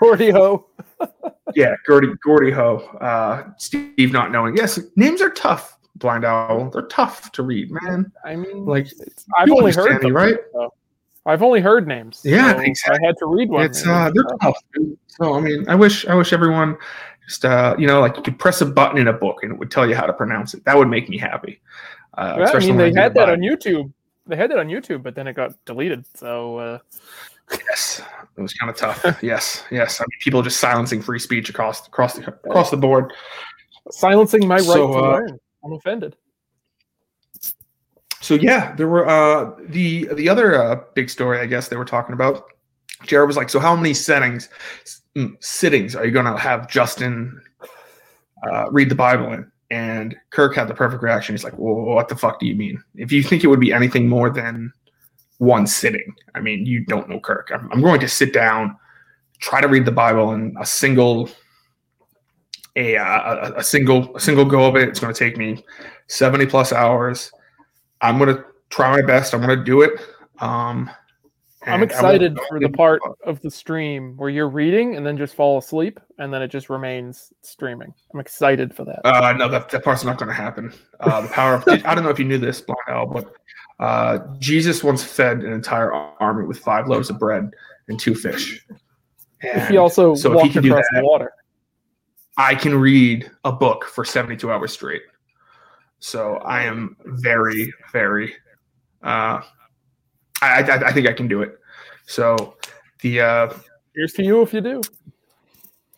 Gordy 0.00 0.30
Ho. 0.32 0.66
yeah, 1.54 1.74
Gordy 1.86 2.08
Gordy 2.24 2.50
Ho. 2.50 2.76
Uh, 3.00 3.44
Steve 3.58 4.12
not 4.12 4.32
knowing. 4.32 4.56
Yes, 4.56 4.80
names 4.96 5.20
are 5.22 5.30
tough. 5.30 5.78
Blind 5.96 6.24
Owl. 6.24 6.70
They're 6.70 6.82
tough 6.86 7.30
to 7.32 7.44
read, 7.44 7.70
man. 7.70 8.10
I 8.24 8.34
mean, 8.34 8.66
Like 8.66 8.88
I've 9.36 9.50
only 9.50 9.72
heard 9.72 10.02
me, 10.02 10.08
them, 10.08 10.16
right? 10.16 10.36
I've 11.26 11.42
only 11.42 11.60
heard 11.60 11.86
names. 11.86 12.20
Yeah, 12.24 12.52
so 12.52 12.58
exactly. 12.60 12.98
I 13.02 13.06
had 13.06 13.16
to 13.18 13.26
read 13.26 13.48
one. 13.48 13.64
it's 13.64 13.86
uh, 13.86 14.10
they're 14.12 14.24
tough. 14.42 14.58
So 15.06 15.34
I 15.34 15.40
mean, 15.40 15.64
I 15.68 15.74
wish 15.76 16.04
I 16.06 16.14
wish 16.14 16.32
everyone 16.32 16.76
just 17.26 17.44
uh, 17.44 17.74
you 17.78 17.86
know, 17.86 18.00
like 18.00 18.16
you 18.16 18.22
could 18.22 18.38
press 18.38 18.60
a 18.60 18.66
button 18.66 18.98
in 18.98 19.08
a 19.08 19.12
book 19.12 19.42
and 19.42 19.52
it 19.52 19.58
would 19.58 19.70
tell 19.70 19.88
you 19.88 19.94
how 19.94 20.06
to 20.06 20.12
pronounce 20.12 20.54
it. 20.54 20.64
That 20.64 20.76
would 20.76 20.88
make 20.88 21.08
me 21.08 21.18
happy. 21.18 21.60
Uh, 22.16 22.36
Yeah, 22.38 22.50
I 22.54 22.58
mean, 22.60 22.76
they 22.76 22.92
I 22.94 23.02
had 23.02 23.14
that 23.14 23.28
on 23.28 23.40
YouTube. 23.40 23.92
They 24.26 24.36
had 24.36 24.50
that 24.50 24.58
on 24.58 24.68
YouTube, 24.68 25.02
but 25.02 25.14
then 25.14 25.26
it 25.26 25.34
got 25.34 25.52
deleted. 25.64 26.04
So 26.16 26.58
uh, 26.58 26.78
Yes, 27.68 28.02
it 28.36 28.40
was 28.40 28.52
kind 28.54 28.70
of 28.70 28.76
tough. 28.76 29.04
yes, 29.22 29.64
yes. 29.70 30.00
I 30.00 30.04
mean, 30.04 30.18
people 30.20 30.42
just 30.42 30.60
silencing 30.60 31.02
free 31.02 31.18
speech 31.18 31.50
across 31.50 31.86
across 31.86 32.14
the 32.14 32.26
across 32.26 32.70
the 32.70 32.76
board. 32.76 33.12
silencing 33.90 34.46
my 34.46 34.56
right 34.56 34.64
So, 34.64 34.88
to 34.88 34.98
uh, 34.98 35.02
learn. 35.12 35.38
I'm 35.64 35.72
offended. 35.72 36.16
So 38.20 38.34
yeah, 38.34 38.74
there 38.76 38.88
were 38.88 39.06
uh, 39.06 39.54
the 39.68 40.08
the 40.14 40.28
other 40.28 40.60
uh, 40.62 40.80
big 40.94 41.10
story 41.10 41.38
I 41.40 41.46
guess 41.46 41.68
they 41.68 41.76
were 41.76 41.84
talking 41.84 42.14
about. 42.14 42.44
Jared 43.06 43.26
was 43.26 43.36
like, 43.36 43.50
"So 43.50 43.58
how 43.58 43.74
many 43.76 43.94
settings, 43.94 44.48
mm, 45.16 45.36
sittings 45.40 45.94
are 45.96 46.04
you 46.04 46.10
going 46.10 46.26
to 46.26 46.36
have 46.36 46.68
Justin 46.68 47.40
uh, 48.48 48.70
read 48.70 48.88
the 48.88 48.94
Bible 48.94 49.32
in?" 49.32 49.50
And 49.70 50.14
Kirk 50.30 50.54
had 50.54 50.68
the 50.68 50.74
perfect 50.74 51.02
reaction. 51.02 51.34
He's 51.34 51.44
like, 51.44 51.58
well, 51.58 51.74
"What 51.74 52.08
the 52.08 52.16
fuck 52.16 52.40
do 52.40 52.46
you 52.46 52.54
mean? 52.54 52.82
If 52.94 53.12
you 53.12 53.22
think 53.22 53.44
it 53.44 53.48
would 53.48 53.60
be 53.60 53.72
anything 53.72 54.08
more 54.08 54.30
than 54.30 54.72
one 55.38 55.66
sitting, 55.66 56.14
I 56.34 56.40
mean, 56.40 56.66
you 56.66 56.84
don't 56.84 57.08
know 57.08 57.20
Kirk. 57.20 57.50
I'm, 57.52 57.70
I'm 57.72 57.80
going 57.80 58.00
to 58.00 58.08
sit 58.08 58.32
down, 58.32 58.76
try 59.40 59.60
to 59.60 59.68
read 59.68 59.84
the 59.84 59.92
Bible 59.92 60.32
in 60.32 60.54
a 60.60 60.66
single." 60.66 61.28
A, 62.76 62.96
a, 62.96 63.52
a 63.58 63.62
single 63.62 64.16
a 64.16 64.20
single 64.20 64.44
go 64.44 64.66
of 64.66 64.74
it. 64.74 64.88
It's 64.88 64.98
going 64.98 65.14
to 65.14 65.16
take 65.16 65.36
me 65.36 65.64
seventy 66.08 66.44
plus 66.44 66.72
hours. 66.72 67.30
I'm 68.00 68.18
gonna 68.18 68.44
try 68.68 68.90
my 68.90 69.06
best. 69.06 69.32
I'm 69.32 69.40
gonna 69.40 69.64
do 69.64 69.82
it. 69.82 69.92
Um, 70.40 70.90
I'm 71.66 71.82
excited 71.82 72.38
for 72.48 72.60
the 72.60 72.68
part 72.68 73.00
of 73.24 73.40
the 73.40 73.50
stream 73.50 74.16
where 74.16 74.30
you're 74.30 74.48
reading 74.48 74.96
and 74.96 75.06
then 75.06 75.16
just 75.16 75.34
fall 75.34 75.58
asleep 75.58 75.98
and 76.18 76.32
then 76.32 76.42
it 76.42 76.48
just 76.48 76.70
remains 76.70 77.32
streaming. 77.42 77.92
I'm 78.12 78.20
excited 78.20 78.74
for 78.74 78.84
that. 78.84 79.00
Uh, 79.04 79.32
no, 79.32 79.48
that, 79.48 79.68
that 79.70 79.84
part's 79.84 80.04
not 80.04 80.18
going 80.18 80.28
to 80.28 80.34
happen. 80.34 80.72
Uh, 81.00 81.22
the 81.22 81.28
power 81.28 81.54
of 81.54 81.64
I 81.68 81.94
don't 81.94 82.04
know 82.04 82.10
if 82.10 82.18
you 82.18 82.24
knew 82.24 82.38
this, 82.38 82.60
but 82.60 83.32
uh, 83.80 84.18
Jesus 84.38 84.84
once 84.84 85.02
fed 85.02 85.38
an 85.38 85.52
entire 85.52 85.92
army 85.92 86.46
with 86.46 86.58
five 86.58 86.86
loaves 86.88 87.10
of 87.10 87.18
bread 87.18 87.50
and 87.88 87.98
two 87.98 88.14
fish. 88.14 88.64
And 89.42 89.68
he 89.70 89.76
also 89.76 90.14
so 90.14 90.28
if 90.28 90.32
he 90.32 90.36
walked 90.36 90.52
can 90.52 90.62
do 90.62 90.68
that- 90.70 90.84
the 90.94 91.04
water. 91.04 91.32
I 92.36 92.56
can 92.56 92.74
read 92.74 93.30
a 93.44 93.52
book 93.52 93.84
for 93.84 94.04
72 94.04 94.50
hours 94.50 94.72
straight. 94.72 95.02
So 96.00 96.38
I 96.38 96.64
am 96.64 96.96
very, 97.04 97.72
very. 97.92 98.34
Uh, 99.04 99.40
I, 100.44 100.60
I 100.60 100.88
I 100.88 100.92
think 100.92 101.06
I 101.06 101.12
can 101.12 101.28
do 101.28 101.42
it. 101.42 101.58
So 102.06 102.56
the 103.00 103.20
uh, 103.20 103.54
Here's 103.94 104.12
to 104.14 104.24
you 104.24 104.42
if 104.42 104.52
you 104.52 104.60
do. 104.60 104.80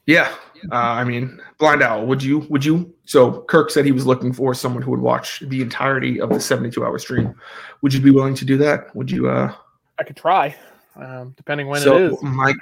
Yeah, 0.07 0.33
uh, 0.71 0.77
I 0.77 1.05
mean, 1.05 1.41
Blind 1.59 1.83
Owl. 1.83 2.07
Would 2.07 2.23
you? 2.23 2.41
Would 2.51 2.65
you? 2.65 2.95
So 3.07 3.43
Kirk 3.43 3.71
said 3.71 3.85
he 3.85 3.93
was 3.93 4.07
looking 4.07 4.33
for 4.33 4.55
someone 4.55 4.83
who 4.83 4.91
would 4.93 5.01
watch 5.01 5.41
the 5.41 5.61
entirety 5.61 6.21
of 6.21 6.29
the 6.31 6.41
seventy-two 6.41 6.85
hour 6.85 6.99
stream. 6.99 7.35
Would 7.83 7.93
you 7.93 8.01
be 8.01 8.11
willing 8.11 8.35
to 8.35 8.45
do 8.45 8.57
that? 8.59 8.95
Would 8.95 9.11
you? 9.11 9.29
Uh, 9.29 9.53
I 9.99 10.05
could 10.05 10.17
try, 10.17 10.55
um, 10.95 11.35
depending 11.37 11.67
when 11.67 11.81
so 11.81 11.97
it 11.97 12.13
is. 12.13 12.23
my 12.23 12.55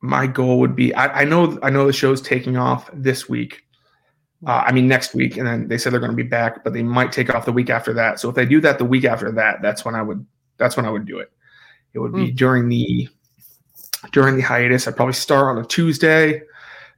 my 0.00 0.26
goal 0.26 0.58
would 0.60 0.74
be. 0.74 0.94
I, 0.94 1.20
I 1.20 1.24
know. 1.24 1.58
I 1.62 1.70
know 1.70 1.86
the 1.86 1.92
show's 1.92 2.22
taking 2.22 2.56
off 2.56 2.88
this 2.92 3.28
week. 3.28 3.62
Uh, 4.46 4.62
I 4.66 4.72
mean 4.72 4.88
next 4.88 5.14
week, 5.14 5.36
and 5.36 5.46
then 5.46 5.68
they 5.68 5.76
said 5.76 5.92
they're 5.92 6.00
going 6.00 6.12
to 6.12 6.16
be 6.16 6.22
back, 6.22 6.64
but 6.64 6.72
they 6.72 6.82
might 6.82 7.12
take 7.12 7.34
off 7.34 7.44
the 7.44 7.52
week 7.52 7.68
after 7.68 7.92
that. 7.92 8.18
So 8.18 8.30
if 8.30 8.34
they 8.34 8.46
do 8.46 8.60
that 8.62 8.78
the 8.78 8.86
week 8.86 9.04
after 9.04 9.30
that, 9.32 9.60
that's 9.60 9.84
when 9.84 9.94
I 9.94 10.02
would. 10.02 10.24
That's 10.60 10.76
when 10.76 10.86
I 10.86 10.90
would 10.90 11.06
do 11.06 11.18
it. 11.18 11.32
It 11.94 11.98
would 11.98 12.14
be 12.14 12.30
during 12.30 12.68
the 12.68 13.08
during 14.12 14.36
the 14.36 14.42
hiatus. 14.42 14.86
I'd 14.86 14.94
probably 14.94 15.14
start 15.14 15.56
on 15.56 15.64
a 15.64 15.66
Tuesday. 15.66 16.42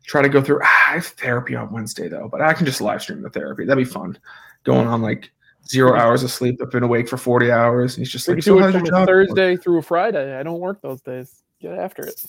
Try 0.04 0.20
to 0.20 0.28
go 0.28 0.42
through. 0.42 0.60
Ah, 0.62 0.90
I 0.90 0.94
have 0.96 1.06
therapy 1.06 1.56
on 1.56 1.72
Wednesday 1.72 2.08
though, 2.08 2.28
but 2.28 2.42
I 2.42 2.52
can 2.52 2.66
just 2.66 2.82
live 2.82 3.00
stream 3.00 3.22
the 3.22 3.30
therapy. 3.30 3.64
That'd 3.64 3.82
be 3.82 3.90
fun. 3.90 4.18
Going 4.64 4.86
on 4.86 5.00
like 5.00 5.30
zero 5.66 5.96
hours 5.96 6.22
of 6.22 6.30
sleep. 6.30 6.60
I've 6.60 6.70
been 6.70 6.82
awake 6.82 7.08
for 7.08 7.16
forty 7.16 7.50
hours. 7.50 7.94
And 7.94 8.02
he's 8.02 8.12
just 8.12 8.28
We 8.28 8.34
like, 8.34 8.38
could 8.38 8.44
so 8.44 8.54
do 8.56 8.60
how's 8.60 8.74
it 8.74 8.78
your 8.78 8.86
from 8.86 8.94
a 8.94 8.98
job? 8.98 9.08
Thursday 9.08 9.56
through 9.56 9.78
a 9.78 9.82
Friday. 9.82 10.38
I 10.38 10.42
don't 10.42 10.60
work 10.60 10.82
those 10.82 11.00
days. 11.00 11.42
Get 11.60 11.78
after 11.78 12.04
it. 12.04 12.22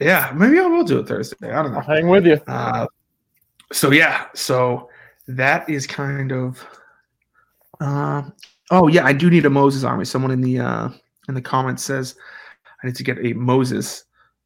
Yeah, 0.00 0.32
maybe 0.34 0.58
I 0.58 0.66
will 0.66 0.82
do 0.82 0.98
it 0.98 1.06
Thursday. 1.06 1.52
I 1.52 1.62
don't 1.62 1.72
know. 1.72 1.78
I'll 1.78 1.84
hang 1.84 2.08
with 2.08 2.26
you. 2.26 2.40
Uh, 2.48 2.86
so 3.70 3.92
yeah, 3.92 4.26
so 4.34 4.88
that 5.28 5.68
is 5.68 5.86
kind 5.86 6.32
of. 6.32 6.66
Um, 7.80 8.32
oh 8.70 8.88
yeah, 8.88 9.04
I 9.04 9.12
do 9.12 9.30
need 9.30 9.46
a 9.46 9.50
Moses 9.50 9.84
army. 9.84 10.04
Someone 10.04 10.30
in 10.30 10.40
the 10.40 10.58
uh, 10.58 10.88
in 11.28 11.34
the 11.34 11.42
comments 11.42 11.82
says 11.82 12.16
I 12.82 12.86
need 12.86 12.96
to 12.96 13.04
get 13.04 13.18
a 13.24 13.32
Moses 13.34 14.04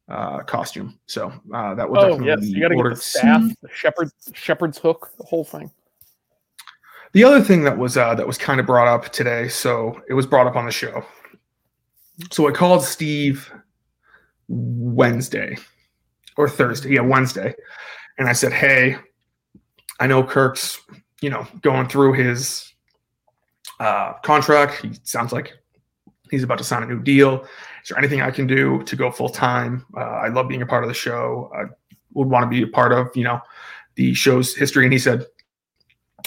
uh, 0.09 0.39
costume. 0.39 0.99
So 1.05 1.31
uh, 1.53 1.75
that 1.75 1.89
will 1.89 1.99
Oh 1.99 2.09
definitely 2.09 2.27
yes, 2.27 2.39
you 2.43 2.61
got 2.61 2.69
to 2.69 2.75
get 2.75 2.89
the 2.89 2.95
staff, 2.95 3.43
the 3.61 3.69
shepherd, 3.73 4.09
shepherd's 4.33 4.77
hook, 4.77 5.11
the 5.17 5.25
whole 5.25 5.43
thing. 5.43 5.71
The 7.13 7.23
other 7.23 7.41
thing 7.41 7.63
that 7.63 7.77
was 7.77 7.97
uh, 7.97 8.15
that 8.15 8.27
was 8.27 8.37
kind 8.37 8.59
of 8.59 8.65
brought 8.65 8.87
up 8.87 9.11
today, 9.11 9.47
so 9.47 9.99
it 10.09 10.13
was 10.13 10.25
brought 10.25 10.47
up 10.47 10.55
on 10.55 10.65
the 10.65 10.71
show. 10.71 11.03
So 12.31 12.47
I 12.47 12.51
called 12.51 12.83
Steve 12.83 13.51
Wednesday 14.47 15.57
or 16.37 16.49
Thursday, 16.49 16.93
yeah, 16.93 17.01
Wednesday, 17.01 17.55
and 18.17 18.27
I 18.27 18.33
said, 18.33 18.53
"Hey, 18.53 18.97
I 19.99 20.07
know 20.07 20.23
Kirk's, 20.23 20.79
you 21.21 21.29
know, 21.29 21.47
going 21.61 21.87
through 21.87 22.13
his 22.13 22.73
uh, 23.79 24.13
contract. 24.23 24.81
He 24.81 24.91
sounds 25.03 25.31
like 25.31 25.53
he's 26.31 26.43
about 26.43 26.57
to 26.57 26.63
sign 26.63 26.83
a 26.83 26.85
new 26.85 27.01
deal. 27.01 27.43
Is 27.83 27.89
there 27.89 27.97
anything 27.97 28.21
I 28.21 28.31
can 28.31 28.47
do 28.47 28.83
to 28.83 28.95
go 28.95 29.11
full 29.11 29.29
time? 29.29 29.85
Uh, 29.95 30.01
I 30.01 30.27
love 30.27 30.47
being 30.47 30.61
a 30.61 30.65
part 30.65 30.83
of 30.83 30.87
the 30.87 30.93
show. 30.93 31.51
I 31.55 31.65
would 32.13 32.27
want 32.29 32.43
to 32.43 32.49
be 32.49 32.63
a 32.63 32.67
part 32.67 32.91
of, 32.91 33.07
you 33.15 33.23
know, 33.23 33.39
the 33.95 34.13
show's 34.13 34.55
history." 34.55 34.85
And 34.85 34.93
he 34.93 34.99
said 34.99 35.25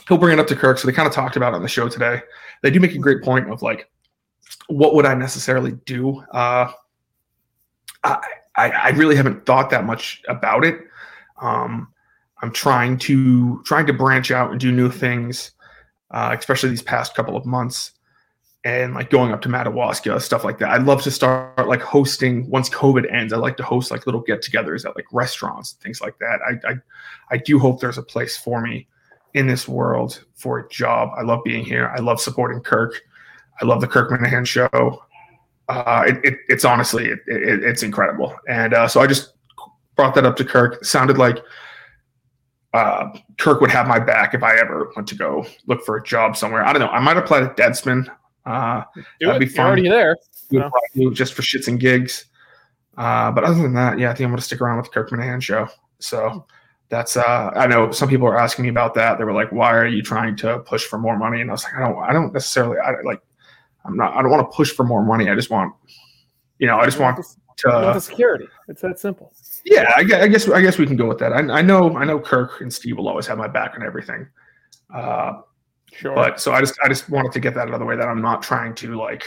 he'll 0.09 0.18
bring 0.18 0.38
it 0.38 0.40
up 0.40 0.47
to 0.49 0.56
Kirk. 0.56 0.78
So 0.78 0.87
they 0.87 0.92
kind 0.92 1.09
of 1.09 1.14
talked 1.14 1.37
about 1.37 1.52
it 1.52 1.56
on 1.56 1.62
the 1.62 1.68
show 1.68 1.88
today. 1.88 2.23
They 2.62 2.71
do 2.71 2.80
make 2.80 2.94
a 2.94 2.99
great 2.99 3.23
point 3.23 3.50
of 3.50 3.62
like, 3.62 3.90
what 4.68 4.94
would 4.94 5.06
I 5.06 5.14
necessarily 5.14 5.73
do? 5.85 6.25
Uh, 6.32 6.73
I, 8.04 8.18
I, 8.56 8.71
I 8.71 8.88
really 8.90 9.16
haven't 9.16 9.47
thought 9.47 9.71
that 9.71 9.85
much 9.85 10.23
about 10.28 10.64
it. 10.64 10.80
Um, 11.40 11.88
I'm 12.42 12.52
trying 12.52 12.99
to 12.99 13.62
trying 13.64 13.87
to 13.87 13.92
branch 13.92 14.30
out 14.30 14.50
and 14.50 14.61
do 14.61 14.73
new 14.73 14.90
things, 14.90 15.52
uh, 16.12 16.37
especially 16.38 16.71
these 16.71 16.83
past 16.83 17.14
couple 17.14 17.37
of 17.37 17.45
months, 17.45 17.92
and 18.64 18.95
like 18.95 19.11
going 19.11 19.33
up 19.33 19.40
to 19.42 19.49
Madawaska 19.49 20.21
stuff 20.21 20.45
like 20.45 20.59
that. 20.59 20.71
I'd 20.71 20.85
love 20.85 21.02
to 21.02 21.11
start 21.11 21.66
like 21.66 21.81
hosting 21.81 22.49
once 22.49 22.71
COVID 22.71 23.12
ends. 23.12 23.33
I 23.33 23.37
like 23.37 23.57
to 23.57 23.64
host 23.64 23.90
like 23.90 24.07
little 24.07 24.21
get-togethers 24.21 24.85
at 24.85 24.95
like 24.95 25.07
restaurants 25.12 25.73
and 25.73 25.81
things 25.81 26.00
like 26.00 26.19
that. 26.19 26.38
I, 26.47 26.71
I 26.71 26.75
I 27.31 27.37
do 27.38 27.59
hope 27.59 27.81
there's 27.81 27.99
a 27.99 28.02
place 28.02 28.37
for 28.37 28.61
me 28.61 28.87
in 29.35 29.47
this 29.47 29.66
world 29.66 30.23
for 30.35 30.59
a 30.59 30.69
job. 30.69 31.11
I 31.16 31.23
love 31.23 31.40
being 31.45 31.64
here. 31.64 31.92
I 31.97 32.00
love 32.00 32.21
supporting 32.21 32.61
Kirk. 32.61 33.02
I 33.61 33.64
love 33.64 33.81
the 33.81 33.88
Kirk 33.88 34.11
Minihane 34.11 34.47
show. 34.47 35.02
Uh, 35.69 36.04
it, 36.07 36.21
it, 36.25 36.38
it's 36.49 36.64
honestly, 36.64 37.07
it, 37.07 37.21
it, 37.26 37.64
it's 37.64 37.83
incredible. 37.83 38.37
And 38.49 38.75
uh, 38.75 38.88
so 38.88 39.00
I 39.00 39.07
just 39.07 39.33
brought 39.97 40.14
that 40.16 40.26
up 40.26 40.37
to 40.37 40.45
Kirk. 40.45 40.75
It 40.83 40.87
sounded 40.87 41.16
like 41.16 41.38
uh, 42.75 43.11
Kirk 43.38 43.61
would 43.61 43.71
have 43.71 43.87
my 43.87 43.99
back 43.99 44.35
if 44.35 44.43
I 44.43 44.55
ever 44.57 44.91
went 44.97 45.07
to 45.09 45.14
go 45.14 45.47
look 45.67 45.85
for 45.85 45.97
a 45.97 46.02
job 46.02 46.37
somewhere. 46.37 46.64
I 46.64 46.73
don't 46.73 46.81
know. 46.81 46.88
I 46.88 47.00
might 47.00 47.17
apply 47.17 47.41
to 47.41 47.47
Deadspin. 47.49 48.07
Uh, 48.47 48.83
Do 49.21 49.26
That'd 49.26 49.43
it. 49.43 49.49
be 49.49 49.55
You're 49.55 49.67
already 49.67 49.88
there. 49.88 50.17
do 50.50 50.57
Yeah. 50.59 50.67
it 50.67 50.73
probably 50.95 51.14
just 51.14 51.35
for 51.35 51.43
shits 51.43 51.69
and 51.69 51.79
gigs. 51.79 52.26
Uh, 52.97 53.31
but 53.31 53.45
other 53.45 53.61
than 53.62 53.75
that, 53.75 53.99
yeah, 53.99 54.11
I 54.11 54.14
think 54.14 54.25
I'm 54.26 54.31
going 54.31 54.38
to 54.38 54.45
stick 54.45 54.61
around 54.61 54.79
with 54.79 54.91
Kirk 54.91 55.11
Minihane 55.11 55.43
show. 55.43 55.69
So 55.99 56.45
that's 56.88 57.17
uh, 57.17 57.50
I 57.55 57.67
know 57.67 57.91
some 57.91 58.09
people 58.09 58.26
are 58.26 58.38
asking 58.38 58.64
me 58.64 58.69
about 58.69 58.95
that. 58.95 59.17
They 59.19 59.25
were 59.25 59.33
like, 59.33 59.50
"Why 59.52 59.73
are 59.75 59.87
you 59.87 60.02
trying 60.02 60.37
to 60.37 60.59
push 60.61 60.85
for 60.85 60.99
more 60.99 61.17
money?" 61.17 61.41
And 61.41 61.49
I 61.50 61.55
was 61.55 61.64
like, 61.64 61.75
"I 61.75 61.81
don't, 61.81 61.97
I 62.02 62.12
don't 62.12 62.33
necessarily, 62.35 62.76
I 62.79 62.91
like, 63.02 63.23
I'm 63.87 63.97
not, 63.97 64.14
I 64.14 64.21
don't 64.21 64.31
want 64.31 64.50
to 64.50 64.55
push 64.55 64.71
for 64.73 64.85
more 64.85 65.02
money. 65.02 65.31
I 65.31 65.35
just 65.35 65.49
want, 65.49 65.73
you 66.59 66.67
know, 66.67 66.79
I 66.79 66.85
just 66.85 66.99
You 66.99 67.05
want 67.05 67.17
the- 67.17 67.23
you 67.23 67.29
want 67.29 67.42
to, 67.59 67.68
the 67.68 68.00
security. 68.00 68.47
It's 68.68 68.82
that 68.82 68.99
simple. 68.99 69.32
yeah, 69.64 69.92
I 69.97 70.04
guess, 70.04 70.23
I 70.23 70.28
guess, 70.28 70.49
I 70.49 70.61
guess 70.61 70.78
we 70.78 70.87
can 70.87 70.97
go 70.97 71.06
with 71.06 71.18
that. 71.18 71.32
I, 71.32 71.38
I 71.38 71.62
know, 71.62 71.97
I 71.97 72.04
know, 72.04 72.18
Kirk 72.18 72.61
and 72.61 72.73
Steve 72.73 72.97
will 72.97 73.09
always 73.09 73.26
have 73.26 73.38
my 73.38 73.49
back 73.49 73.75
on 73.75 73.82
everything. 73.82 74.26
Uh, 74.94 75.42
Sure. 75.92 76.14
but 76.14 76.40
so 76.40 76.52
I 76.52 76.61
just 76.61 76.78
I 76.82 76.88
just 76.88 77.11
wanted 77.11 77.32
to 77.32 77.40
get 77.40 77.54
that 77.54 77.68
out 77.68 77.75
of 77.75 77.80
the 77.80 77.85
way 77.85 77.97
that 77.97 78.09
I'm 78.09 78.23
not 78.23 78.42
trying 78.42 78.75
to 78.76 78.97
like 78.97 79.25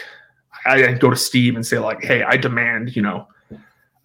I 0.65 0.77
didn't 0.77 0.99
go 0.99 1.09
to 1.11 1.15
Steve 1.15 1.55
and 1.55 1.65
say 1.65 1.77
like, 1.77 2.03
hey, 2.03 2.23
I 2.23 2.37
demand 2.37 2.95
you 2.95 3.01
know 3.03 3.27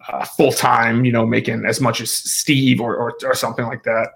uh, 0.07 0.25
full 0.25 0.51
time 0.51 1.03
you 1.03 1.11
know 1.11 1.25
making 1.25 1.65
as 1.65 1.81
much 1.81 2.01
as 2.01 2.15
Steve 2.15 2.79
or 2.79 2.95
or, 2.95 3.17
or 3.23 3.33
something 3.33 3.65
like 3.65 3.83
that. 3.83 4.09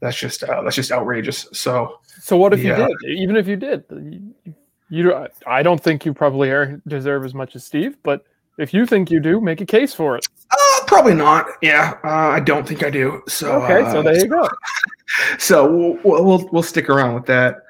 That's 0.00 0.16
just 0.16 0.42
uh, 0.42 0.62
that's 0.62 0.76
just 0.76 0.90
outrageous. 0.90 1.46
So 1.52 2.00
so 2.20 2.36
what 2.36 2.54
if 2.54 2.60
yeah. 2.62 2.78
you 2.78 2.86
did? 2.86 3.18
Even 3.18 3.36
if 3.36 3.46
you 3.46 3.56
did, 3.56 3.84
you, 3.90 4.54
you 4.88 5.26
I 5.46 5.62
don't 5.62 5.80
think 5.80 6.06
you 6.06 6.14
probably 6.14 6.50
deserve 6.88 7.24
as 7.26 7.34
much 7.34 7.54
as 7.56 7.64
Steve. 7.64 7.98
But 8.02 8.24
if 8.58 8.74
you 8.74 8.86
think 8.86 9.10
you 9.10 9.20
do, 9.20 9.40
make 9.40 9.60
a 9.60 9.66
case 9.66 9.94
for 9.94 10.16
it. 10.16 10.26
uh, 10.50 10.84
probably 10.86 11.14
not. 11.14 11.46
Yeah, 11.62 11.94
uh, 12.04 12.08
I 12.08 12.40
don't 12.40 12.66
think 12.66 12.82
I 12.82 12.90
do. 12.90 13.22
So 13.28 13.62
Okay, 13.62 13.82
uh, 13.82 13.92
so 13.92 14.02
there 14.02 14.16
you 14.16 14.26
go. 14.26 14.48
so 15.38 15.70
we'll, 15.70 15.98
we'll 16.04 16.24
we'll 16.24 16.48
we'll 16.52 16.62
stick 16.62 16.88
around 16.88 17.14
with 17.14 17.26
that. 17.26 17.62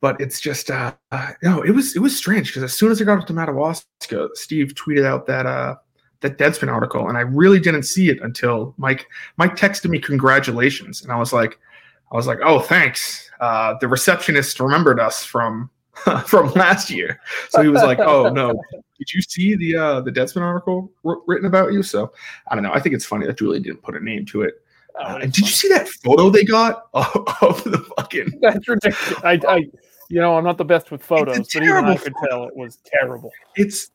But 0.00 0.20
it's 0.20 0.40
just 0.40 0.70
uh, 0.70 0.92
uh 1.10 1.32
no, 1.42 1.62
it 1.62 1.70
was 1.70 1.96
it 1.96 2.00
was 2.00 2.16
strange 2.16 2.48
because 2.48 2.62
as 2.62 2.74
soon 2.74 2.90
as 2.90 3.00
I 3.00 3.04
got 3.04 3.18
up 3.18 3.26
to 3.26 3.32
Madawaska, 3.32 4.28
Steve 4.34 4.74
tweeted 4.74 5.04
out 5.04 5.26
that 5.26 5.46
uh 5.46 5.76
that 6.20 6.38
Deadspin 6.38 6.72
article, 6.72 7.08
and 7.08 7.16
I 7.16 7.22
really 7.22 7.60
didn't 7.60 7.84
see 7.84 8.10
it 8.10 8.20
until 8.22 8.74
Mike 8.76 9.06
Mike 9.36 9.56
texted 9.56 9.88
me 9.88 9.98
congratulations, 9.98 11.02
and 11.02 11.12
I 11.12 11.16
was 11.16 11.32
like, 11.32 11.58
I 12.12 12.16
was 12.16 12.26
like, 12.26 12.38
oh 12.44 12.60
thanks. 12.60 13.30
Uh, 13.40 13.74
the 13.80 13.88
receptionist 13.88 14.60
remembered 14.60 14.98
us 14.98 15.24
from 15.24 15.70
from 16.26 16.52
last 16.52 16.90
year, 16.90 17.20
so 17.48 17.62
he 17.62 17.68
was 17.68 17.82
like, 17.82 17.98
oh 17.98 18.28
no, 18.28 18.50
did 18.98 19.12
you 19.12 19.22
see 19.22 19.56
the 19.56 19.76
uh 19.76 20.00
the 20.00 20.10
Deadspin 20.10 20.42
article 20.42 20.90
wr- 21.02 21.14
written 21.26 21.46
about 21.46 21.72
you? 21.72 21.82
So 21.82 22.12
I 22.48 22.54
don't 22.54 22.64
know. 22.64 22.72
I 22.72 22.80
think 22.80 22.94
it's 22.94 23.06
funny 23.06 23.26
that 23.26 23.38
Julie 23.38 23.60
didn't 23.60 23.82
put 23.82 23.96
a 23.96 24.04
name 24.04 24.26
to 24.26 24.42
it. 24.42 24.62
Oh, 24.98 25.04
Uh, 25.04 25.18
and 25.22 25.32
did 25.32 25.44
you 25.44 25.52
see 25.52 25.68
that 25.68 25.88
photo 25.88 26.30
they 26.30 26.44
got 26.44 26.88
of, 26.94 27.62
the 27.64 27.84
fucking? 27.96 28.38
That's 28.40 28.66
ridiculous. 28.68 29.24
I, 29.24 29.40
I, 29.48 29.56
you 30.08 30.20
know, 30.20 30.36
I'm 30.36 30.44
not 30.44 30.58
the 30.58 30.64
best 30.64 30.90
with 30.90 31.02
photos, 31.02 31.52
but 31.52 31.62
even 31.62 31.84
I 31.84 31.96
could 31.96 32.14
tell 32.28 32.44
it 32.44 32.56
was 32.56 32.78
terrible. 32.84 33.30
It's 33.56 33.90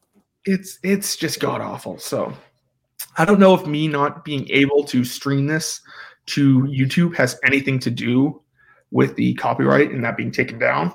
it's 0.45 0.79
it's 0.83 1.15
just 1.15 1.39
god 1.39 1.61
awful. 1.61 1.99
So 1.99 2.33
I 3.17 3.25
don't 3.25 3.39
know 3.39 3.53
if 3.53 3.65
me 3.65 3.87
not 3.87 4.23
being 4.25 4.49
able 4.49 4.83
to 4.85 5.03
stream 5.03 5.47
this 5.47 5.81
to 6.27 6.61
YouTube 6.63 7.15
has 7.15 7.39
anything 7.45 7.79
to 7.79 7.91
do 7.91 8.41
with 8.91 9.15
the 9.15 9.33
copyright 9.35 9.91
and 9.91 10.03
that 10.03 10.17
being 10.17 10.31
taken 10.31 10.59
down. 10.59 10.93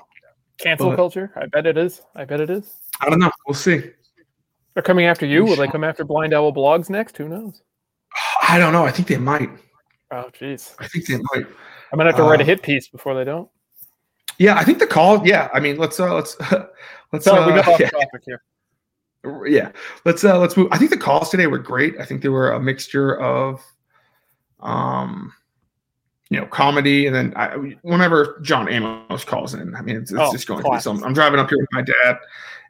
Cancel 0.59 0.89
But- 0.89 0.95
culture. 0.95 1.31
I 1.35 1.45
bet 1.47 1.65
it 1.65 1.77
is. 1.77 2.01
I 2.15 2.25
bet 2.25 2.41
it 2.41 2.49
is. 2.49 2.73
I 3.01 3.09
don't 3.09 3.19
know. 3.19 3.31
We'll 3.47 3.53
see. 3.53 3.81
They're 4.73 4.83
coming 4.83 5.05
after 5.05 5.25
you. 5.25 5.43
Will 5.43 5.55
they 5.55 5.67
come 5.67 5.83
after 5.83 6.03
Blind 6.03 6.33
Owl 6.33 6.53
Blogs 6.53 6.89
next? 6.89 7.17
Who 7.17 7.27
knows? 7.27 7.61
I 8.47 8.57
don't 8.59 8.73
know. 8.73 8.85
I 8.85 8.91
think 8.91 9.07
they 9.07 9.17
might. 9.17 9.49
Oh, 10.11 10.29
jeez. 10.39 10.75
I 10.79 10.87
think 10.87 11.07
they 11.07 11.17
might. 11.17 11.45
I'm 11.91 11.97
gonna 11.97 12.09
have 12.09 12.15
to 12.17 12.23
write 12.23 12.39
a 12.39 12.43
Uh, 12.43 12.47
hit 12.47 12.61
piece 12.61 12.87
before 12.87 13.13
they 13.15 13.23
don't. 13.23 13.49
Yeah, 14.37 14.55
I 14.55 14.63
think 14.63 14.79
the 14.79 14.87
call. 14.87 15.25
Yeah, 15.27 15.49
I 15.53 15.59
mean, 15.59 15.77
let's 15.77 15.99
uh, 15.99 16.13
let's 16.13 16.37
let's 17.11 17.25
Sorry, 17.25 17.45
we 17.51 17.59
uh, 17.59 17.63
got 17.63 17.73
off 17.73 17.79
yeah. 17.79 17.89
topic 17.89 18.21
here. 18.25 18.41
yeah 19.45 19.71
let's 20.05 20.23
uh 20.23 20.37
let's 20.39 20.55
move 20.55 20.67
i 20.71 20.77
think 20.77 20.89
the 20.91 20.95
calls 20.97 21.29
today 21.29 21.47
were 21.47 21.57
great 21.57 21.99
i 21.99 22.05
think 22.05 22.21
they 22.21 22.29
were 22.29 22.51
a 22.51 22.59
mixture 22.59 23.19
of 23.19 23.61
um 24.61 25.33
you 26.29 26.39
know 26.39 26.45
comedy 26.47 27.07
and 27.07 27.15
then 27.15 27.33
I, 27.35 27.55
whenever 27.83 28.39
john 28.43 28.67
amos 28.69 29.23
calls 29.23 29.53
in 29.53 29.73
i 29.75 29.81
mean 29.81 29.95
it's, 29.97 30.11
it's 30.11 30.19
Oh, 30.19 30.31
just 30.31 30.47
going 30.47 30.61
through 30.61 30.71
classic. 30.71 30.83
some 30.83 31.03
i'm 31.03 31.13
driving 31.13 31.39
up 31.39 31.49
here 31.49 31.57
with 31.59 31.69
my 31.71 31.81
dad 31.81 32.17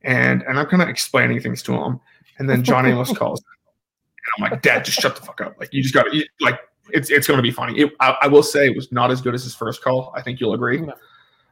and 0.04 0.44
and 0.44 0.60
i'm 0.60 0.68
kind 0.68 0.84
of 0.84 0.90
explaining 0.90 1.40
things 1.40 1.64
to 1.64 1.74
him 1.74 2.00
and 2.38 2.48
then 2.50 2.64
john 2.64 2.86
amos 2.86 3.12
calls 3.18 3.40
and 3.40 4.46
i'm 4.46 4.52
like 4.52 4.62
dad 4.62 4.86
just 4.86 5.00
shut 5.00 5.16
the 5.16 5.22
fuck 5.24 5.42
up 5.42 5.56
like 5.60 5.70
you 5.74 5.82
just 5.82 5.94
gotta 5.94 6.24
like 6.40 6.60
it's 6.92 7.10
it's 7.10 7.26
gonna 7.28 7.42
be 7.42 7.50
funny 7.52 7.80
it, 7.80 7.92
I, 8.00 8.16
I 8.24 8.28
will 8.28 8.44
say 8.44 8.68
it 8.68 8.76
was 8.76 8.92
not 8.92 9.10
as 9.12 9.22
good 9.22 9.34
as 9.34 9.44
his 9.44 9.56
first 9.56 9.82
call 9.84 10.14
i 10.16 10.22
think 10.22 10.40
you'll 10.40 10.54
agree 10.54 10.82
No. 10.82 10.94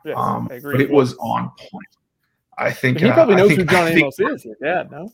Yes, 0.06 0.16
um 0.18 0.48
I 0.52 0.56
agree. 0.56 0.74
but 0.76 0.82
it 0.82 0.92
was 0.92 1.16
on 1.18 1.50
point 1.58 1.88
i 2.60 2.72
think 2.72 3.00
He 3.00 3.10
uh, 3.10 3.14
probably 3.14 3.34
I 3.34 3.38
knows 3.38 3.48
think- 3.50 3.62
who 3.62 3.66
John 3.66 3.86
think- 3.88 4.00
Amos 4.00 4.20
is. 4.20 4.46
Your 4.46 4.56
dad, 4.62 4.92
no? 4.92 5.12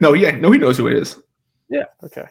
no 0.00 0.12
yeah 0.12 0.32
no 0.32 0.50
he 0.50 0.58
knows 0.58 0.76
who 0.76 0.88
it 0.88 0.92
is 0.98 1.16
Yeah. 1.70 1.84
Okay. 2.02 2.26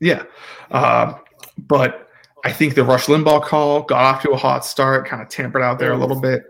Yeah. 0.00 0.22
Uh, 0.70 1.14
but 1.58 2.03
I 2.44 2.52
think 2.52 2.74
the 2.74 2.84
Rush 2.84 3.06
Limbaugh 3.06 3.42
call 3.42 3.82
got 3.82 4.02
off 4.02 4.22
to 4.22 4.30
a 4.30 4.36
hot 4.36 4.64
start, 4.64 5.06
kind 5.08 5.22
of 5.22 5.28
tampered 5.28 5.62
out 5.62 5.78
there 5.78 5.92
a 5.92 5.96
little 5.96 6.20
bit. 6.20 6.42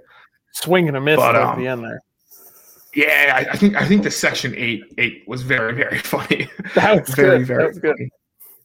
Swing 0.53 0.89
and 0.89 0.97
a 0.97 1.01
miss 1.01 1.17
But, 1.17 1.37
at 1.37 1.43
um, 1.43 1.61
the 1.61 1.69
end 1.69 1.85
there. 1.85 2.01
Yeah, 2.95 3.33
I, 3.49 3.53
I 3.53 3.57
think 3.57 3.75
I 3.77 3.87
think 3.87 4.03
the 4.05 4.11
section 4.11 4.55
eight 4.57 4.83
eight 4.99 5.25
was 5.27 5.43
very 5.43 5.73
very 5.75 5.99
funny. 6.13 6.49
That 6.75 7.01
was 7.01 7.15
very 7.15 7.39
good. 7.39 7.47
very 7.47 7.63
that 7.63 7.69
was 7.69 7.79
good. 7.79 7.97
funny. 7.97 8.11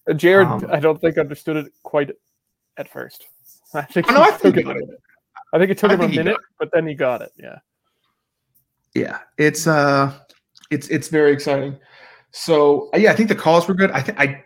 Uh, 0.09 0.13
Jared, 0.13 0.47
Um, 0.47 0.67
I 0.71 0.79
don't 0.79 0.99
think 1.01 1.17
understood 1.17 1.55
it 1.57 1.71
quite 1.83 2.11
at 2.77 2.89
first. 2.91 3.25
I 3.73 3.81
think 3.83 4.07
Oh, 4.09 4.13
no, 4.15 4.21
I 4.21 4.31
think 4.31 4.57
it. 4.57 4.67
it. 4.67 4.89
I 5.53 5.57
think 5.57 5.71
it 5.71 5.77
took 5.79 5.91
I 5.91 5.95
him 5.95 6.01
a 6.01 6.07
minute, 6.09 6.37
but 6.59 6.69
then 6.73 6.85
he 6.87 6.93
got 6.93 7.21
it. 7.23 7.31
Yeah. 7.37 7.57
Yeah, 8.95 9.19
it's 9.37 9.65
uh, 9.67 10.13
it's 10.71 10.87
it's 10.89 11.07
very 11.09 11.31
exciting. 11.31 11.77
So 12.31 12.89
yeah, 12.95 13.11
I 13.11 13.15
think 13.15 13.29
the 13.29 13.35
calls 13.35 13.67
were 13.67 13.73
good. 13.73 13.89
I 13.91 14.01
think 14.01 14.19
I 14.19 14.43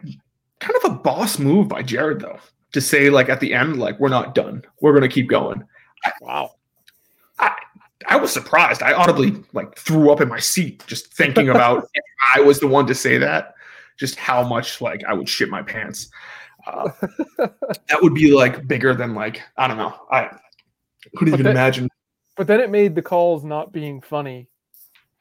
kind 0.60 0.76
of 0.84 0.92
a 0.92 0.96
boss 0.96 1.40
move 1.40 1.68
by 1.68 1.82
Jared 1.82 2.20
though 2.22 2.40
to 2.74 2.82
say 2.82 3.10
like 3.10 3.30
at 3.30 3.40
the 3.40 3.54
end 3.54 3.80
like 3.80 4.00
we're 4.00 4.10
not 4.10 4.36
done, 4.36 4.64
we're 4.82 4.94
gonna 4.94 5.08
keep 5.08 5.30
going. 5.30 5.64
Wow. 6.22 6.52
I 8.08 8.18
was 8.18 8.32
surprised. 8.32 8.84
I 8.84 8.94
audibly 8.94 9.44
like 9.54 9.78
threw 9.78 10.12
up 10.12 10.22
in 10.22 10.28
my 10.28 10.40
seat 10.40 10.84
just 10.88 11.14
thinking 11.14 11.50
about 11.50 11.90
if 11.94 12.04
I 12.36 12.42
was 12.42 12.60
the 12.60 12.68
one 12.68 12.86
to 12.88 12.96
say 12.96 13.18
that, 13.18 13.56
just 13.98 14.16
how 14.16 14.44
much 14.44 14.82
like 14.82 15.04
I 15.06 15.14
would 15.14 15.30
shit 15.30 15.50
my 15.50 15.62
pants. 15.62 16.10
Uh, 16.66 16.90
that 17.38 18.00
would 18.02 18.14
be 18.14 18.34
like 18.34 18.68
bigger 18.68 18.94
than 18.94 19.14
like 19.14 19.42
I 19.58 19.68
don't 19.68 19.78
know. 19.78 19.96
I 20.12 20.30
couldn't 21.16 21.32
But 21.32 21.40
even 21.40 21.52
imagine. 21.52 21.90
But 22.36 22.48
then 22.48 22.60
it 22.60 22.70
made 22.70 22.96
the 22.96 23.02
calls 23.02 23.44
not 23.44 23.72
being 23.72 24.02
funny 24.02 24.50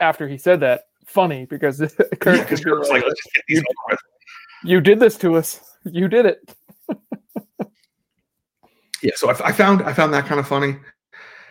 after 0.01 0.29
he 0.29 0.39
said 0.39 0.61
that 0.61 0.85
funny 1.05 1.47
because 1.47 1.79
Kurt 2.21 2.37
Yeah, 2.37 2.43
because 2.43 2.65
like, 2.65 2.89
like, 2.89 3.05
let's 3.05 3.23
get 3.35 3.45
these 3.49 3.59
over 3.59 3.99
"You 4.65 4.81
did 4.81 4.99
this 5.01 5.17
to 5.19 5.37
us. 5.37 5.61
You 5.85 6.09
did 6.09 6.27
it." 6.27 6.55
Yeah, 9.03 9.13
so 9.17 9.31
I, 9.31 9.49
I 9.49 9.53
found 9.53 9.83
I 9.83 9.93
found 9.93 10.13
that 10.15 10.27
kind 10.27 10.39
of 10.41 10.47
funny. 10.49 10.77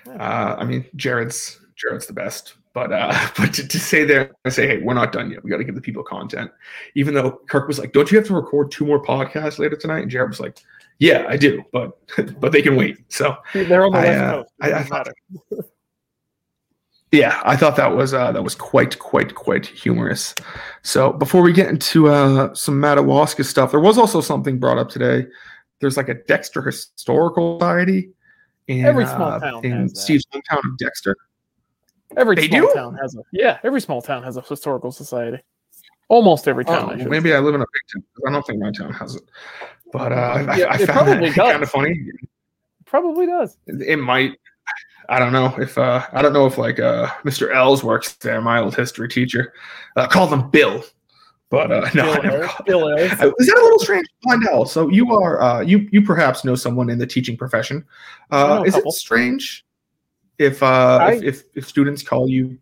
Uh, 0.08 0.55
I 0.58 0.63
mean, 0.65 0.86
Jared's 0.96 1.60
Jared's 1.75 2.05
the 2.08 2.13
best, 2.13 2.55
but 2.74 2.91
uh, 2.91 3.13
but 3.38 3.53
to, 3.55 3.67
to 3.67 3.79
say 3.79 4.03
there 4.05 4.31
and 4.46 4.53
say, 4.53 4.67
hey, 4.67 4.77
we're 4.79 4.93
not 4.93 5.12
done 5.12 5.31
yet. 5.31 5.43
We 5.43 5.50
got 5.50 5.58
to 5.58 5.63
give 5.63 5.75
the 5.75 5.81
people 5.81 6.03
content. 6.03 6.51
Even 6.96 7.13
though 7.13 7.41
Kirk 7.50 7.67
was 7.67 7.77
like, 7.79 7.91
don't 7.93 8.10
you 8.12 8.17
have 8.17 8.27
to 8.27 8.34
record 8.36 8.72
two 8.72 8.86
more 8.86 9.03
podcasts 9.03 9.60
later 9.60 9.75
tonight? 9.75 10.00
And 10.03 10.12
Jared 10.12 10.29
was 10.29 10.39
like, 10.39 10.58
yeah, 11.00 11.25
I 11.27 11.38
do, 11.38 11.63
but 11.72 11.98
but 12.39 12.51
they 12.51 12.62
can 12.62 12.75
wait. 12.75 12.98
So 13.10 13.36
They're 13.53 13.86
on 13.86 13.91
the 13.91 13.98
I, 14.00 14.15
uh, 14.15 14.43
I- 14.62 14.65
I 14.67 14.70
doesn't 14.70 14.88
thought- 14.88 15.08
matter. 15.51 15.63
yeah, 17.12 17.41
I 17.43 17.55
thought 17.58 17.75
that 17.75 17.93
was 17.96 18.13
uh, 18.13 18.31
that 18.31 18.43
was 18.43 18.55
quite 18.55 18.98
quite 19.00 19.36
quite 19.36 19.65
humorous. 19.65 20.34
So 20.84 21.12
before 21.12 21.41
we 21.41 21.51
get 21.51 21.67
into 21.70 22.08
uh, 22.08 22.53
some 22.53 22.79
Madawaska 22.79 23.43
stuff, 23.43 23.72
there 23.72 23.79
was 23.81 23.98
also 23.98 24.22
something 24.22 24.58
brought 24.60 24.77
up 24.77 24.89
today. 24.89 25.27
There's 25.82 25.98
like 25.98 26.10
a 26.10 26.14
Dexter 26.14 26.62
Historical 26.62 27.60
Society 27.60 28.12
in 28.68 28.86
Every 28.86 29.06
small 29.06 29.30
uh, 29.34 29.40
town 29.40 29.66
in 29.66 29.72
has 29.72 29.94
that. 29.94 30.00
Steve's 30.00 30.26
hometown 30.34 30.60
of 30.60 30.78
Dexter. 30.78 31.16
Every 32.16 32.36
They 32.36 32.48
small 32.48 32.62
do? 32.62 32.74
town 32.74 32.98
has 33.02 33.16
a 33.16 33.20
yeah. 33.32 33.58
Every 33.64 33.82
small 33.82 34.02
town 34.02 34.24
has 34.24 34.38
a 34.38 34.42
historical 34.42 34.92
society. 34.92 35.42
Almost 36.10 36.48
every 36.48 36.66
Oh, 36.68 36.74
town. 36.76 36.92
I 36.92 36.96
well, 36.98 37.08
maybe. 37.10 37.34
I 37.34 37.40
live 37.40 37.56
in 37.56 37.62
a 37.62 37.66
big 37.66 37.82
town. 37.94 38.04
I 38.28 38.32
don't 38.32 38.46
think 38.46 38.60
my 38.62 38.72
town 38.72 38.94
has 38.94 39.16
it. 39.16 39.24
But 39.94 40.12
uh, 40.12 40.16
I, 40.16 40.56
Yeah, 40.58 40.66
I, 40.66 40.74
I 40.74 40.76
it 40.78 40.86
found 40.88 41.22
does. 41.22 41.34
kind 41.36 41.64
of 41.64 41.70
funny. 41.70 42.00
probably 42.86 43.26
does. 43.28 43.58
It 43.68 43.98
might. 43.98 44.38
I 45.10 45.20
don't 45.20 45.34
know 45.34 45.54
if 45.58 45.78
uh, 45.78 46.06
I 46.14 46.22
don't 46.22 46.34
know 46.34 46.46
if 46.46 46.58
like 46.58 46.80
uh, 46.80 47.08
Mr. 47.24 47.54
Els 47.54 47.84
works 47.84 48.14
there, 48.16 48.42
my 48.42 48.60
old 48.60 48.76
history 48.76 49.08
teacher. 49.10 49.54
Uh, 49.96 50.08
call 50.08 50.28
them 50.28 50.50
Bill, 50.50 50.84
but 51.51 51.72
uh, 51.72 51.88
no, 51.96 52.12
I 52.12 52.20
Bill 52.20 52.24
never 52.24 52.50
Bill 52.65 52.89
Ayres. 52.98 53.12
Is 53.12 53.20
that 53.20 53.58
a 53.58 53.62
little 53.62 53.77
strange? 53.79 54.08
Blondell. 54.25 54.67
So 54.67 54.89
you 54.89 55.13
are 55.15 55.39
uh, 55.41 55.62
you 55.62 55.88
you 55.91 56.01
perhaps 56.01 56.43
know 56.43 56.55
someone 56.55 56.89
in 56.89 56.98
the 56.98 57.05
teaching 57.05 57.38
profession. 57.38 57.86
Uh, 58.31 58.62
a 58.63 58.67
is 58.67 58.75
it 58.75 58.91
strange 58.93 59.65
if 60.39 60.63
uh 60.63 60.98
I- 61.01 61.12
if, 61.13 61.24
if 61.24 61.43
if 61.55 61.67
students 61.67 62.01
call 62.01 62.27
you 62.27 62.58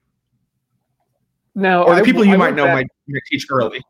No, 1.55 1.83
or 1.83 1.95
the 1.95 2.01
I- 2.01 2.03
people 2.05 2.25
you 2.25 2.33
I 2.33 2.37
might 2.37 2.55
know 2.55 2.65
back- 2.65 2.75
might, 2.75 2.87
might 3.07 3.21
teach 3.29 3.47
early? 3.49 3.81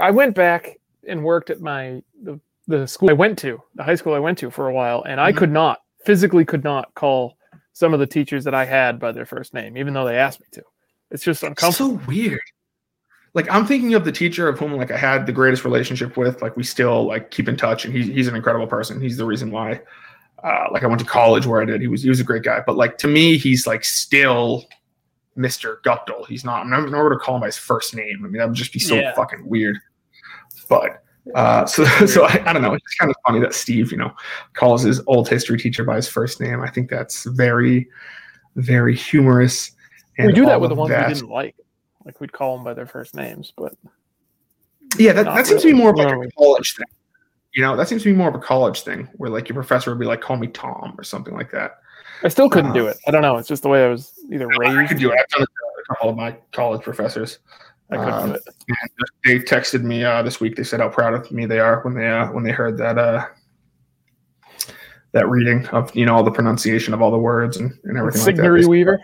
I 0.00 0.10
went 0.10 0.34
back 0.34 0.78
and 1.08 1.22
worked 1.24 1.50
at 1.50 1.60
my 1.60 2.02
the, 2.22 2.40
the 2.68 2.86
school 2.86 3.10
I 3.10 3.14
went 3.14 3.38
to, 3.40 3.60
the 3.74 3.82
high 3.82 3.94
school 3.96 4.14
I 4.14 4.18
went 4.20 4.38
to 4.38 4.50
for 4.50 4.68
a 4.68 4.72
while, 4.74 5.02
and 5.02 5.20
I 5.20 5.32
Mhm. 5.32 5.36
could 5.36 5.50
not 5.52 5.80
physically 6.04 6.44
could 6.44 6.64
not 6.64 6.94
call 6.94 7.36
some 7.72 7.94
of 7.94 8.00
the 8.00 8.06
teachers 8.06 8.44
that 8.44 8.54
I 8.54 8.64
had 8.64 8.98
by 9.00 9.12
their 9.12 9.24
first 9.26 9.54
name, 9.54 9.76
even 9.78 9.94
though 9.94 10.04
they 10.04 10.16
asked 10.18 10.40
me 10.40 10.46
to. 10.52 10.62
It's 11.10 11.24
just 11.24 11.42
It's 11.42 11.48
uncomfortable. 11.48 11.98
so 11.98 12.06
weird. 12.06 12.40
Like 13.34 13.48
I'm 13.50 13.66
thinking 13.66 13.94
of 13.94 14.04
the 14.04 14.12
teacher 14.12 14.48
of 14.48 14.58
whom 14.58 14.72
like 14.74 14.90
I 14.90 14.96
had 14.96 15.24
the 15.26 15.32
greatest 15.32 15.64
relationship 15.64 16.16
with. 16.16 16.42
Like 16.42 16.56
we 16.56 16.62
still 16.64 17.06
like 17.06 17.30
keep 17.30 17.48
in 17.48 17.56
touch, 17.56 17.84
and 17.84 17.94
he's 17.94 18.06
he's 18.06 18.28
an 18.28 18.34
incredible 18.36 18.66
person. 18.66 19.00
He's 19.00 19.16
the 19.16 19.24
reason 19.24 19.50
why. 19.50 19.80
Uh, 20.44 20.66
like 20.70 20.82
I 20.82 20.86
went 20.86 20.98
to 21.00 21.06
college 21.06 21.46
where 21.46 21.62
I 21.62 21.64
did. 21.64 21.80
He 21.80 21.86
was 21.88 22.02
he 22.02 22.08
was 22.10 22.20
a 22.20 22.24
great 22.24 22.42
guy, 22.42 22.60
but 22.66 22.76
like 22.76 22.98
to 22.98 23.08
me, 23.08 23.38
he's 23.38 23.66
like 23.66 23.84
still 23.84 24.66
Mr. 25.38 25.76
Guptill. 25.82 26.26
He's 26.26 26.44
not. 26.44 26.60
I'm 26.62 26.70
never, 26.70 26.90
never 26.90 27.08
going 27.08 27.18
to 27.18 27.24
call 27.24 27.36
him 27.36 27.40
by 27.40 27.46
his 27.46 27.56
first 27.56 27.94
name. 27.94 28.18
I 28.22 28.28
mean, 28.28 28.32
that 28.38 28.48
would 28.48 28.56
just 28.56 28.72
be 28.72 28.78
so 28.80 28.96
Yeah. 28.96 29.14
fucking 29.14 29.46
weird. 29.48 29.78
But 30.68 31.02
uh, 31.34 31.64
so 31.64 31.84
so 32.06 32.24
I, 32.24 32.42
I 32.44 32.52
don't 32.52 32.60
know. 32.60 32.74
It's 32.74 32.94
kind 32.96 33.10
of 33.10 33.16
funny 33.26 33.40
that 33.40 33.54
Steve, 33.54 33.92
you 33.92 33.98
know, 33.98 34.12
calls 34.52 34.82
his 34.82 35.00
old 35.06 35.26
history 35.28 35.58
teacher 35.58 35.84
by 35.84 35.96
his 35.96 36.08
first 36.08 36.38
name. 36.40 36.60
I 36.60 36.68
think 36.68 36.90
that's 36.90 37.24
very, 37.24 37.88
very 38.56 38.94
humorous. 38.94 39.70
we 40.18 40.26
and 40.26 40.34
do 40.34 40.44
that 40.44 40.60
with 40.60 40.68
the 40.70 40.74
ones 40.74 40.90
that- 40.90 41.08
we 41.08 41.14
didn't 41.14 41.30
like. 41.30 41.54
Like 42.04 42.20
we'd 42.20 42.32
call 42.32 42.56
them 42.56 42.64
by 42.64 42.74
their 42.74 42.86
first 42.86 43.14
names, 43.14 43.52
but 43.56 43.74
Yeah, 44.98 45.12
that, 45.12 45.24
that 45.26 45.46
seems 45.46 45.62
to 45.62 45.68
be 45.68 45.74
more 45.74 45.90
of 45.90 45.96
like 45.96 46.08
a 46.08 46.30
college 46.38 46.74
thing. 46.76 46.86
You 47.54 47.62
know, 47.62 47.76
that 47.76 47.88
seems 47.88 48.02
to 48.02 48.08
be 48.10 48.16
more 48.16 48.28
of 48.28 48.34
a 48.34 48.38
college 48.38 48.82
thing 48.82 49.08
where 49.16 49.30
like 49.30 49.48
your 49.48 49.54
professor 49.54 49.90
would 49.90 50.00
be 50.00 50.06
like, 50.06 50.20
call 50.20 50.36
me 50.36 50.46
Tom 50.48 50.94
or 50.98 51.04
something 51.04 51.34
like 51.34 51.50
that. 51.52 51.78
I 52.24 52.28
still 52.28 52.48
couldn't 52.48 52.72
do 52.72 52.86
Uh, 52.88 52.90
it. 52.90 52.98
I 53.06 53.10
don't 53.10 53.22
know. 53.22 53.36
It's 53.36 53.48
just 53.48 53.62
the 53.62 53.68
way 53.68 53.84
I 53.84 53.88
was 53.88 54.12
either 54.32 54.48
I 54.64 54.72
raised. 54.72 54.88
could 54.90 54.98
do 54.98 55.10
it. 55.10 55.18
I've 55.18 55.28
done 55.28 55.42
it 55.42 55.46
to 55.46 55.82
a 55.82 55.94
couple 55.94 56.10
of 56.10 56.16
my 56.16 56.36
college 56.52 56.82
professors. 56.82 57.38
I 57.90 57.96
couldn't 57.96 58.12
Um, 58.14 58.28
do 58.30 58.34
it. 58.34 58.42
They 59.24 59.38
texted 59.40 59.82
me 59.82 60.02
uh, 60.04 60.22
this 60.22 60.40
week. 60.40 60.56
They 60.56 60.62
said 60.64 60.80
how 60.80 60.88
proud 60.88 61.14
of 61.14 61.30
me 61.30 61.44
they 61.46 61.58
are 61.58 61.82
when 61.82 61.94
they 61.94 62.08
uh, 62.08 62.30
when 62.32 62.42
they 62.44 62.52
heard 62.52 62.78
that 62.78 62.96
uh, 62.96 63.26
that 65.12 65.28
reading 65.28 65.66
of 65.68 65.94
you 65.94 66.06
know 66.06 66.14
all 66.14 66.22
the 66.22 66.30
pronunciation 66.30 66.94
of 66.94 67.02
all 67.02 67.10
the 67.10 67.18
words 67.18 67.58
and, 67.58 67.72
and 67.84 67.98
everything 67.98 68.22
like. 68.24 68.34
Signary 68.36 68.62
They- 68.62 68.66
Weaver. 68.68 68.98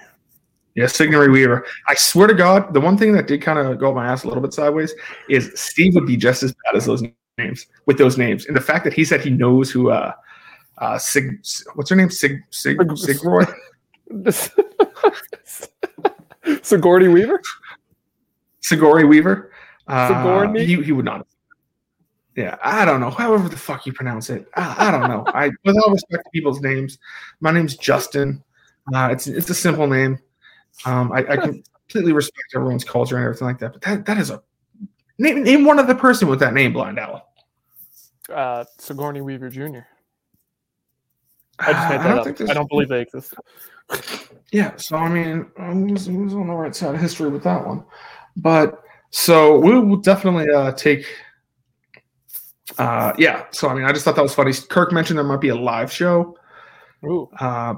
Yeah, 0.79 0.85
Signary 0.85 1.33
Weaver. 1.33 1.67
I 1.89 1.97
swear 1.97 2.29
to 2.29 2.35
God, 2.35 2.73
the 2.73 2.81
one 2.81 2.97
thing 2.97 3.13
that 3.15 3.27
did 3.27 3.43
kind 3.43 3.59
of 3.59 3.81
go 3.81 3.89
up 3.89 3.97
my 3.97 4.07
ass 4.07 4.23
a 4.23 4.29
little 4.29 4.41
bit 4.41 4.53
sideways 4.53 4.95
is 5.29 5.51
Steve 5.57 5.97
would 5.97 6.07
be 6.07 6.17
just 6.17 6.45
as 6.45 6.55
bad 6.65 6.77
as 6.77 6.87
those 6.87 7.03
names 7.37 7.67
with 7.87 7.99
those 7.99 8.17
names, 8.17 8.47
and 8.47 8.57
the 8.57 8.61
fact 8.61 8.85
that 8.85 8.93
he 8.93 9.05
said 9.05 9.21
he 9.21 9.29
knows 9.29 9.73
who 9.73 9.91
uh, 9.91 10.13
uh, 10.79 10.97
Sig, 10.97 11.45
what's 11.75 11.91
her 11.91 11.97
name, 11.97 12.11
Sig, 12.11 12.45
Sig, 12.51 12.79
Sig- 12.97 13.17
Sigroy, 13.17 13.53
Sigourney 16.63 17.09
Weaver. 17.09 17.43
Sigourney 18.61 19.03
Weaver. 19.03 19.51
Uh, 19.89 20.07
Sigourney? 20.07 20.65
He, 20.65 20.81
he 20.81 20.93
would 20.93 21.05
not. 21.05 21.27
Yeah, 22.37 22.57
I 22.63 22.85
don't 22.85 23.01
know. 23.01 23.11
However 23.11 23.49
the 23.49 23.57
fuck 23.57 23.85
you 23.85 23.93
pronounce 23.93 24.31
it, 24.31 24.47
I, 24.55 24.87
I 24.87 24.91
don't 24.93 25.09
know. 25.09 25.25
I, 25.27 25.51
with 25.65 25.77
all 25.77 25.91
respect 25.91 26.23
to 26.23 26.31
people's 26.33 26.61
names, 26.61 27.01
my 27.41 27.51
name's 27.51 27.77
Justin. 27.77 28.45
Uh, 28.95 29.09
it's 29.11 29.27
it's 29.27 29.51
a 29.51 29.55
simple 29.55 29.89
name. 29.89 30.21
Um, 30.85 31.13
I, 31.13 31.19
I 31.19 31.37
completely 31.89 32.13
respect 32.13 32.45
everyone's 32.55 32.85
culture 32.85 33.17
and 33.17 33.25
everything 33.25 33.47
like 33.47 33.59
that, 33.59 33.73
but 33.73 33.83
that 33.83 34.07
that 34.07 34.19
is 34.19 34.31
a 34.31 34.43
name. 35.19 35.43
Name 35.43 35.65
one 35.65 35.79
other 35.79 35.95
person 35.95 36.29
with 36.29 36.41
that 36.41 36.55
name, 36.55 36.73
Blind 36.73 36.99
Owl. 36.99 37.33
Uh, 38.33 38.65
Sigourney 38.79 39.21
Weaver 39.21 39.49
Jr. 39.49 39.61
I 41.61 41.73
just 41.73 41.91
made 41.91 42.01
that 42.01 42.25
don't 42.25 42.41
up. 42.41 42.51
I 42.51 42.55
don't 42.55 42.69
believe 42.69 42.89
they 42.89 43.03
exist. 43.03 43.35
Yeah, 44.53 44.77
so 44.77 44.97
I 44.97 45.09
mean, 45.09 45.47
who's, 45.57 46.07
who's 46.07 46.35
on 46.35 46.47
the 46.47 46.55
right 46.55 46.75
side 46.75 46.95
of 46.95 47.01
history 47.01 47.29
with 47.29 47.43
that 47.45 47.67
one? 47.67 47.85
But 48.37 48.83
so 49.11 49.59
we 49.59 49.79
will 49.79 49.97
definitely 49.97 50.51
uh, 50.51 50.73
take. 50.73 51.05
Uh, 52.79 53.13
yeah, 53.19 53.47
so 53.51 53.69
I 53.69 53.75
mean, 53.75 53.85
I 53.85 53.93
just 53.93 54.05
thought 54.05 54.15
that 54.17 54.23
was 54.23 54.35
funny. 54.35 54.53
Kirk 54.69 54.93
mentioned 54.93 55.19
there 55.19 55.25
might 55.25 55.41
be 55.41 55.49
a 55.49 55.57
live 55.57 55.91
show 55.91 56.37
Ooh, 57.05 57.29
uh, 57.41 57.75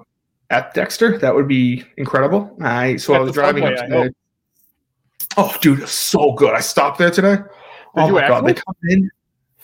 at 0.50 0.74
Dexter. 0.74 1.18
That 1.18 1.34
would 1.34 1.48
be 1.48 1.84
incredible. 1.96 2.56
I 2.60 2.96
so 2.96 3.14
I 3.14 3.20
was 3.20 3.32
driving 3.32 3.62
Subway, 3.62 3.78
up 3.78 3.88
today. 3.88 4.10
Oh, 5.36 5.56
dude, 5.60 5.88
so 5.88 6.32
good. 6.32 6.54
I 6.54 6.60
stopped 6.60 6.98
there 6.98 7.10
today. 7.10 7.36
oh 7.96 8.06
you 8.06 8.12
my 8.12 8.28
god, 8.28 8.44
they 8.44 8.54
come 8.54 8.74
in, 8.88 9.10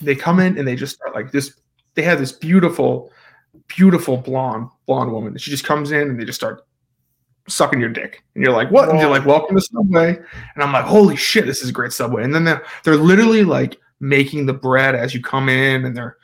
they 0.01 0.15
come 0.15 0.41
in 0.41 0.57
and 0.59 0.67
they 0.67 0.77
just 0.77 0.95
start 0.95 1.15
like 1.15 1.33
this. 1.33 1.61
They 1.95 2.03
have 2.03 2.19
this 2.19 2.33
beautiful, 2.33 3.13
beautiful 3.67 4.17
blonde 4.17 4.69
blonde 4.87 5.13
woman. 5.13 5.37
She 5.39 5.51
just 5.51 5.65
comes 5.65 5.91
in 5.91 6.09
and 6.09 6.21
they 6.21 6.25
just 6.25 6.39
start 6.39 6.63
sucking 7.49 7.81
your 7.81 7.91
dick, 7.91 8.23
and 8.35 8.45
you're 8.45 8.53
like, 8.53 8.71
what? 8.71 8.89
And 8.89 8.99
they're 8.99 9.09
like, 9.09 9.27
welcome 9.27 9.57
to 9.57 9.63
Subway, 9.63 10.17
and 10.17 10.63
I'm 10.63 10.73
like, 10.73 10.85
holy 10.85 11.17
shit, 11.17 11.47
this 11.47 11.63
is 11.63 11.71
a 11.71 11.73
great 11.73 11.93
Subway. 11.93 12.23
And 12.23 12.35
then 12.35 12.45
they're 12.45 12.65
they're 12.85 12.97
literally 12.97 13.45
like 13.45 13.77
making 13.99 14.47
the 14.47 14.53
bread 14.53 14.95
as 14.95 15.15
you 15.15 15.23
come 15.23 15.49
in, 15.49 15.85
and 15.85 15.97
they're 15.97 16.17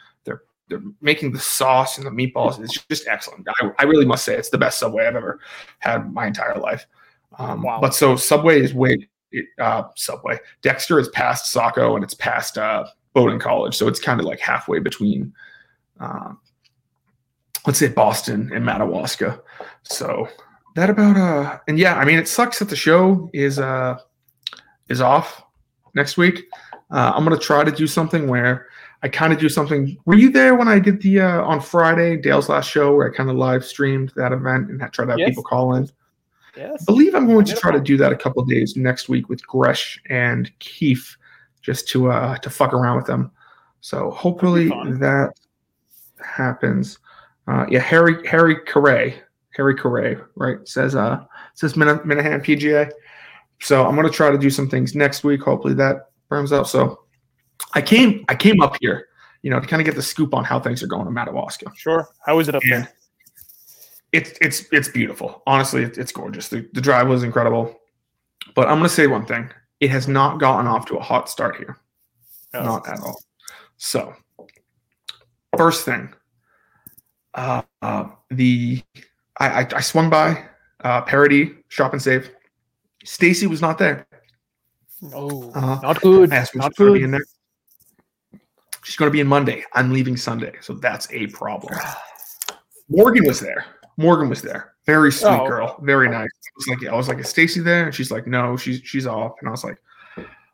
they're 0.69 0.83
making 1.01 1.33
the 1.33 1.39
sauce 1.39 1.99
and 1.99 2.07
the 2.07 2.11
meatballs. 2.11 2.63
It's 2.63 2.85
just 2.87 3.07
excellent. 3.07 3.47
I, 3.61 3.71
I 3.79 3.85
really 3.85 4.07
must 4.07 4.25
say 4.25 4.37
it's 4.37 4.51
the 4.51 4.59
best 4.59 4.79
Subway 4.79 5.07
I've 5.07 5.17
ever 5.17 5.41
had 5.81 6.13
my 6.13 6.27
entire 6.27 6.59
life. 6.59 6.87
Um, 7.39 7.63
Wow. 7.63 7.81
But 7.81 7.95
so 7.95 8.17
Subway 8.17 8.61
is 8.61 8.75
way 8.75 9.09
uh, 9.59 9.85
Subway. 9.97 10.39
Dexter 10.63 10.99
is 10.99 11.09
past 11.09 11.51
Saco 11.51 11.95
and 11.95 12.05
it's 12.05 12.15
past 12.15 12.59
uh, 12.59 12.85
Bowdoin 13.15 13.39
College, 13.39 13.77
so 13.77 13.89
it's 13.89 14.01
kind 14.01 14.21
of 14.21 14.27
like 14.27 14.41
halfway 14.41 14.79
between, 14.79 15.33
uh, 16.01 16.33
let's 17.67 17.79
say 17.79 17.89
Boston 17.89 18.51
and 18.53 18.65
Madawaska. 18.65 19.41
So 19.83 20.29
that 20.75 20.91
about 20.91 21.17
uh, 21.17 21.59
and 21.69 21.79
yeah, 21.79 21.97
I 21.97 22.05
mean 22.05 22.19
it 22.19 22.29
sucks 22.29 22.59
that 22.59 22.69
the 22.69 22.77
show 22.77 23.31
is 23.33 23.59
uh 23.59 23.99
is 24.89 25.01
off 25.01 25.43
next 25.95 26.17
week. 26.17 26.45
Uh, 26.91 27.13
I'm 27.15 27.25
gonna 27.25 27.39
try 27.39 27.65
to 27.65 27.73
do 27.73 27.87
something 27.87 28.29
where 28.29 28.69
I 29.03 29.09
kind 29.09 29.33
of 29.33 29.39
do 29.41 29.49
something. 29.49 29.97
Were 30.05 30.15
you 30.15 30.31
there 30.31 30.55
when 30.55 30.69
I 30.69 30.79
did 30.79 31.03
the 31.03 31.21
uh, 31.23 31.43
on 31.43 31.61
Friday 31.61 32.17
Dale's 32.17 32.49
last 32.49 32.71
show 32.71 32.95
where 32.95 33.13
I 33.13 33.17
kind 33.17 33.29
of 33.31 33.37
live 33.37 33.65
streamed 33.65 34.13
that 34.17 34.33
event 34.33 34.71
and 34.71 34.81
had- 34.81 34.93
tried 34.93 35.07
to 35.07 35.11
have 35.13 35.19
Yes. 35.19 35.31
people 35.31 35.43
call 35.43 35.75
in? 35.75 35.89
yes. 36.57 36.83
I 36.83 36.85
believe 36.85 37.15
I'm 37.15 37.27
going 37.27 37.45
to 37.47 37.57
try 37.57 37.73
to 37.73 37.81
do 37.81 37.97
that 37.97 38.13
a 38.13 38.17
couple 38.17 38.45
days 38.45 38.77
next 38.77 39.09
week 39.09 39.29
with 39.29 39.45
Gresh 39.47 40.01
and 40.09 40.51
Keith, 40.61 41.17
just 41.63 41.89
to 41.89 42.11
uh 42.11 42.37
to 42.39 42.51
fuck 42.51 42.73
around 42.73 42.97
with 42.97 43.07
them. 43.07 43.33
So 43.81 44.11
hopefully 44.13 44.69
that 44.69 45.33
happens. 46.25 46.99
Uh, 47.49 47.67
yeah, 47.69 47.81
Harry 47.81 48.25
Harry 48.29 48.57
Carey, 48.65 49.17
Harry 49.57 49.75
Carey, 49.75 50.17
right? 50.37 50.59
Says 50.69 50.95
uh 50.95 51.25
says 51.55 51.77
Min- 51.77 51.99
Minihane 52.01 52.45
PGA. 52.45 52.91
So 53.61 53.85
I'm 53.87 53.97
gonna 53.97 54.11
try 54.11 54.31
to 54.31 54.39
do 54.39 54.51
some 54.51 54.69
things 54.69 54.95
next 54.95 55.25
week. 55.25 55.43
Hopefully 55.43 55.75
that 55.75 56.11
firms 56.29 56.53
up. 56.53 56.67
So 56.69 57.01
I 57.75 57.81
came 57.83 58.25
I 58.29 58.35
came 58.35 58.61
up 58.61 58.77
here, 58.81 59.09
you 59.43 59.51
know, 59.51 59.61
to 59.61 59.67
kind 59.67 59.81
of 59.81 59.87
get 59.87 59.95
the 59.95 60.03
scoop 60.03 60.35
on 60.35 60.45
how 60.45 60.61
things 60.61 60.83
are 60.83 60.87
going 60.87 61.07
in 61.07 61.13
Madawaska 61.15 61.67
Sure. 61.77 62.09
How 62.27 62.39
is 62.39 62.49
it 62.49 62.55
up 62.55 62.63
and 62.65 62.73
there? 62.85 62.93
it's 64.13 64.33
it's 64.41 64.65
it's 64.73 64.89
beautiful. 64.89 65.43
Honestly, 65.47 65.83
it, 65.85 65.97
it's 65.99 66.13
gorgeous. 66.13 66.49
The, 66.49 66.69
the 66.75 66.81
drive 66.81 67.09
was 67.09 67.23
incredible. 67.23 67.79
But 68.55 68.69
I'm 68.69 68.75
going 68.79 68.89
to 68.89 68.95
say 68.95 69.07
one 69.07 69.25
thing: 69.25 69.49
it 69.81 69.91
has 69.91 70.07
not 70.09 70.39
gotten 70.41 70.67
off 70.67 70.85
to 70.87 70.97
a 70.97 71.03
hot 71.03 71.31
start 71.31 71.57
here, 71.57 71.79
not 72.53 72.87
at 72.89 73.01
all. 73.01 73.19
So, 73.79 74.13
first 75.57 75.85
thing, 75.85 76.13
uh, 77.35 77.63
uh, 77.81 78.05
the 78.31 78.83
I, 79.39 79.63
I, 79.63 79.69
I 79.77 79.81
swung 79.81 80.11
by 80.11 80.45
uh, 80.85 81.01
Paradis 81.03 81.51
Shop 81.69 81.93
and 81.93 82.03
Save. 82.03 82.31
Stacy 83.05 83.47
was 83.47 83.61
not 83.63 83.79
there. 83.79 84.07
Oh, 85.15 85.51
Uh-huh. 85.55 85.81
not 85.83 86.01
good. 86.03 86.33
I 86.33 86.37
asked 86.37 86.55
Not 86.55 86.73
she's 86.73 86.77
to 86.77 86.93
be 86.93 86.99
good. 87.01 87.05
in 87.05 87.11
there. 87.13 87.25
She's 88.85 88.97
going 88.97 89.09
to 89.09 89.13
be 89.13 89.21
in 89.21 89.27
Monday. 89.29 89.65
I'm 89.75 89.93
leaving 89.93 90.17
Sunday, 90.17 90.55
so 90.61 90.75
that's 90.75 91.11
a 91.13 91.27
problem. 91.29 91.75
Morgan 92.89 93.25
was 93.27 93.41
there. 93.41 93.65
Morgan 93.97 94.29
was 94.29 94.43
there. 94.43 94.73
Very 94.87 95.13
sweet 95.13 95.29
Oh. 95.41 95.47
girl. 95.47 95.79
Very 95.83 96.09
nice. 96.09 96.29
I 96.29 96.51
was 96.57 96.67
like, 96.69 96.93
I 96.93 96.97
was 96.97 97.09
like, 97.09 97.19
is 97.19 97.29
Stacy 97.29 97.61
there? 97.61 97.85
And 97.87 97.95
she's 97.95 98.11
like, 98.11 98.27
no, 98.27 98.57
she's 98.57 98.81
she's 98.85 99.07
off. 99.07 99.33
And 99.41 99.49
I 99.49 99.53
was 99.53 99.65
like, 99.65 99.79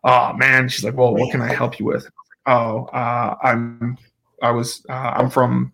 oh 0.05 0.33
man. 0.35 0.69
She's 0.69 0.85
like, 0.85 0.95
well, 0.97 1.15
what 1.15 1.31
can 1.31 1.41
I 1.41 1.53
help 1.53 1.79
you 1.79 1.87
with? 1.87 2.09
Oh, 2.47 2.85
uh, 2.87 3.37
I'm 3.43 3.97
I 4.43 4.51
was 4.51 4.85
uh, 4.89 4.93
I'm 5.17 5.31
from 5.31 5.73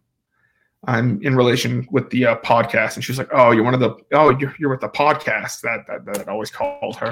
I'm 0.87 1.21
in 1.23 1.35
relation 1.37 1.87
with 1.91 2.11
the 2.11 2.27
uh, 2.27 2.37
podcast, 2.37 2.95
and 2.97 3.05
she 3.05 3.11
was 3.13 3.19
like, 3.19 3.31
"Oh, 3.33 3.53
you're 3.53 3.65
one 3.65 3.75
of 3.75 3.81
the 3.81 3.97
oh 4.13 4.31
you're, 4.39 4.55
you're 4.59 4.71
with 4.71 4.81
the 4.81 4.89
podcast 4.89 5.61
that, 5.63 5.87
that 5.87 6.05
that 6.05 6.29
always 6.29 6.51
called 6.51 6.97
her." 6.97 7.11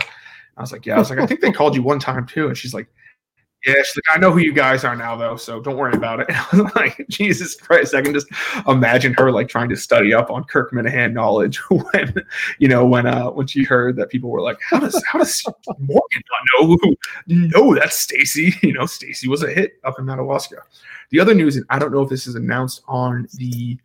I 0.57 0.61
was 0.61 0.73
like, 0.73 0.85
"Yeah." 0.85 0.97
I 0.97 0.99
was 0.99 1.11
like, 1.11 1.19
"I 1.19 1.27
think 1.27 1.41
they 1.41 1.53
called 1.53 1.75
you 1.75 1.83
one 1.83 1.99
time 1.99 2.27
too," 2.27 2.49
and 2.49 2.57
she's 2.57 2.75
like, 2.75 2.87
"Yeah." 3.67 3.75
She's 3.75 3.97
like, 3.97 4.17
"I 4.17 4.19
know 4.19 4.31
who 4.31 4.39
you 4.39 4.53
guys 4.53 4.85
are 4.85 4.97
now, 4.97 5.17
though, 5.17 5.37
so 5.37 5.61
don't 5.61 5.77
worry 5.77 5.95
about 5.95 6.21
it." 6.21 6.27
And 6.29 6.37
I 6.37 6.65
was 6.65 6.75
like, 6.75 7.05
"Jesus 7.09 7.55
Christ!" 7.55 7.95
I 7.95 8.03
can 8.03 8.13
just 8.13 8.29
imagine 8.67 9.15
her 9.15 9.31
like 9.31 9.49
trying 9.49 9.69
to 9.69 9.77
study 9.77 10.13
up 10.15 10.31
on 10.31 10.45
Kirk 10.45 10.73
Minihane 10.73 11.13
knowledge 11.13 11.57
when 11.71 12.15
you 12.59 12.69
know 12.69 12.87
when 12.87 13.07
uh 13.07 13.31
when 13.31 13.47
she 13.47 13.65
heard 13.65 13.97
that 13.97 14.11
people 14.11 14.31
were 14.31 14.41
like, 14.41 14.59
"How 14.69 14.79
does 14.79 15.03
how 15.07 15.19
does 15.19 15.45
Morgan 15.79 16.23
not 16.31 16.61
know 16.61 16.77
who?" 16.83 16.97
No, 17.27 17.75
that's 17.75 17.97
Stacy. 17.99 18.55
You 18.63 18.75
know, 18.75 18.87
Stacy 18.87 19.29
was 19.29 19.43
a 19.43 19.51
hit 19.51 19.75
up 19.85 19.99
in 19.99 20.07
Madawaska. 20.07 20.57
The 21.11 21.21
other 21.21 21.35
news, 21.35 21.57
and 21.57 21.67
I 21.69 21.79
don't 21.79 21.93
know 21.93 22.03
if 22.03 22.09
this 22.09 22.27
is 22.27 22.37
announced 22.37 22.83
on 22.89 23.29
the 23.35 23.77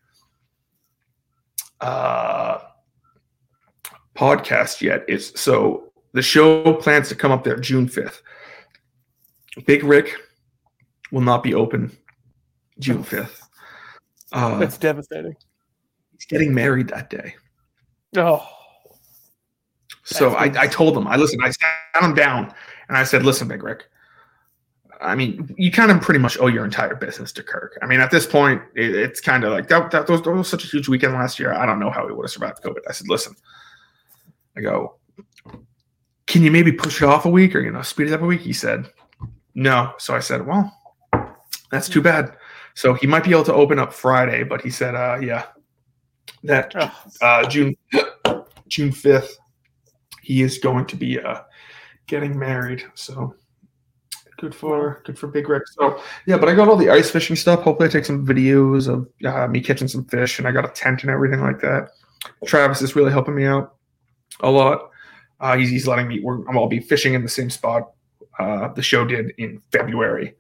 uh, 1.82 2.60
podcast 4.16 4.82
yet, 4.82 5.04
is 5.08 5.34
so 5.36 5.92
the 6.14 6.22
show 6.22 6.74
plans 6.74 7.10
to 7.10 7.16
come 7.16 7.32
up 7.32 7.44
there 7.44 7.58
June 7.58 7.88
5th. 7.88 8.22
Big 9.66 9.84
Rick 9.84 10.16
will 11.12 11.22
not 11.22 11.44
be 11.44 11.54
open 11.54 11.96
June 12.80 13.04
5th. 13.04 13.42
Uh, 14.32 14.58
That's 14.60 14.78
devastating. 14.78 15.36
he's 16.14 16.26
getting 16.26 16.54
married 16.54 16.90
that 16.90 17.10
day. 17.10 17.36
Oh, 18.16 18.46
So 20.04 20.34
I, 20.34 20.52
I 20.58 20.68
told 20.68 20.98
him, 20.98 21.08
I 21.08 21.16
listened, 21.16 21.42
I 21.44 21.52
sat 21.52 22.04
him 22.04 22.14
down 22.14 22.54
and 22.88 22.98
I 22.98 23.04
said, 23.04 23.24
listen, 23.24 23.48
Big 23.48 23.64
Rick, 23.64 23.86
I 25.00 25.16
mean, 25.16 25.54
you 25.58 25.72
kind 25.72 25.92
of 25.92 26.02
pretty 26.02 26.20
much 26.20 26.40
owe 26.40 26.48
your 26.48 26.66
entire 26.66 26.96
business 26.96 27.32
to 27.34 27.44
Kirk. 27.44 27.78
I 27.82 27.86
mean, 27.86 28.00
at 28.00 28.10
this 28.12 28.26
point, 28.26 28.62
it, 28.76 28.96
it's 28.96 29.22
kind 29.22 29.44
of 29.44 29.52
like 29.52 29.68
that, 29.68 29.92
that, 29.92 30.10
was, 30.10 30.22
that 30.24 30.32
was 30.32 30.48
such 30.48 30.64
a 30.64 30.68
huge 30.68 30.88
weekend 30.88 31.14
last 31.14 31.40
year. 31.40 31.54
I 31.54 31.66
don't 31.66 31.80
know 31.80 31.92
how 31.92 32.08
he 32.08 32.14
would 32.14 32.24
have 32.24 32.32
survived 32.32 32.64
COVID. 32.64 32.80
I 32.90 32.94
said, 32.94 33.08
listen, 33.08 33.36
I 34.56 34.62
go, 34.62 34.96
can 36.26 36.42
you 36.44 36.52
maybe 36.52 36.72
push 36.72 37.02
it 37.02 37.06
off 37.06 37.26
a 37.26 37.30
week 37.30 37.56
or, 37.56 37.60
you 37.60 37.72
know, 37.72 37.82
speed 37.82 38.08
it 38.08 38.14
up 38.14 38.22
a 38.22 38.26
week? 38.26 38.42
He 38.42 38.54
said, 38.54 38.90
no. 39.58 39.92
So 39.98 40.16
I 40.16 40.20
said, 40.20 40.46
well, 40.46 40.72
that's 41.72 41.90
too 41.90 42.02
bad. 42.02 42.38
So 42.76 42.94
he 42.94 43.08
might 43.08 43.24
be 43.24 43.32
able 43.32 43.44
to 43.46 43.54
open 43.54 43.80
up 43.80 43.92
Friday, 43.92 44.44
but 44.44 44.62
he 44.62 44.70
said, 44.70 44.94
uh, 44.94 45.18
yeah, 45.20 45.46
that 46.44 46.74
oh. 46.76 46.94
uh, 47.22 47.50
June 47.50 47.76
June 48.68 48.92
fifth, 48.92 49.36
he 50.22 50.44
is 50.44 50.60
going 50.60 50.86
to 50.86 50.96
be 50.96 51.20
uh, 51.20 51.42
getting 52.06 52.38
married. 52.38 52.84
So 52.94 53.34
good 54.38 54.54
for 54.54 55.02
good 55.06 55.18
for 55.18 55.26
Big 55.26 55.50
Rick. 55.50 55.64
So 55.70 56.00
yeah, 56.28 56.38
but 56.38 56.50
I 56.50 56.54
got 56.54 56.68
all 56.68 56.78
the 56.78 56.92
ice 56.92 57.10
fishing 57.10 57.36
stuff. 57.36 57.64
Hopefully, 57.64 57.90
I 57.90 57.92
take 57.92 58.06
some 58.06 58.28
videos 58.28 58.88
of 58.88 59.10
uh, 59.26 59.48
me 59.48 59.60
catching 59.60 59.88
some 59.88 60.06
fish, 60.06 60.38
and 60.38 60.48
I 60.48 60.52
got 60.52 60.66
a 60.66 60.70
tent 60.70 61.02
and 61.02 61.10
everything 61.10 61.42
like 61.42 61.60
that. 61.62 61.90
Travis 62.46 62.84
is 62.84 62.96
really 62.96 63.12
helping 63.12 63.34
me 63.34 63.46
out 63.46 63.74
a 64.42 64.52
lot. 64.52 64.92
Uh, 65.40 65.58
he's, 65.58 65.70
he's 65.70 65.88
letting 65.88 66.08
me. 66.08 66.20
We're, 66.20 66.48
I'm 66.48 66.58
all 66.58 66.68
be 66.68 66.80
fishing 66.80 67.16
in 67.16 67.24
the 67.24 67.30
same 67.30 67.50
spot 67.50 67.92
uh, 68.40 68.70
the 68.74 68.82
show 68.82 69.06
did 69.06 69.34
in 69.38 69.62
February. 69.72 70.36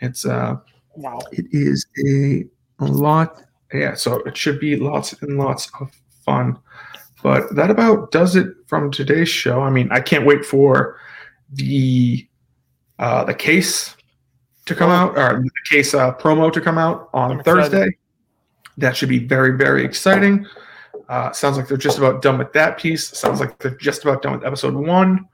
It's 0.00 0.24
uh, 0.26 0.56
wow. 0.96 1.18
it 1.32 1.46
is 1.50 1.86
a, 2.06 2.44
a 2.80 2.86
lot. 2.86 3.42
Yeah, 3.72 3.94
so 3.94 4.16
it 4.20 4.36
should 4.36 4.60
be 4.60 4.76
lots 4.76 5.12
and 5.22 5.38
lots 5.38 5.70
of 5.80 5.90
fun. 6.24 6.58
But 7.22 7.54
that 7.56 7.70
about 7.70 8.10
does 8.12 8.36
it 8.36 8.48
from 8.66 8.90
today's 8.90 9.28
show. 9.28 9.60
I 9.60 9.70
mean, 9.70 9.88
I 9.90 10.00
can't 10.00 10.24
wait 10.24 10.44
for 10.44 10.98
the 11.52 12.26
uh, 12.98 13.24
the 13.24 13.34
case 13.34 13.96
to 14.66 14.74
come 14.74 14.90
out, 14.90 15.16
or 15.18 15.42
the 15.42 15.50
case 15.70 15.94
uh, 15.94 16.14
promo 16.14 16.52
to 16.52 16.60
come 16.60 16.78
out 16.78 17.08
on 17.12 17.32
I'm 17.32 17.40
excited. 17.40 17.70
Thursday. 17.70 17.96
That 18.76 18.96
should 18.96 19.08
be 19.08 19.18
very, 19.18 19.56
very 19.56 19.84
exciting. 19.84 20.46
Uh, 21.08 21.32
sounds 21.32 21.56
like 21.56 21.66
they're 21.66 21.76
just 21.76 21.98
about 21.98 22.22
done 22.22 22.38
with 22.38 22.52
that 22.52 22.78
piece. 22.78 23.08
Sounds 23.08 23.40
like 23.40 23.58
they're 23.58 23.76
just 23.76 24.04
about 24.04 24.22
done 24.22 24.32
with 24.32 24.44
episode 24.44 24.74
one. 24.74 25.26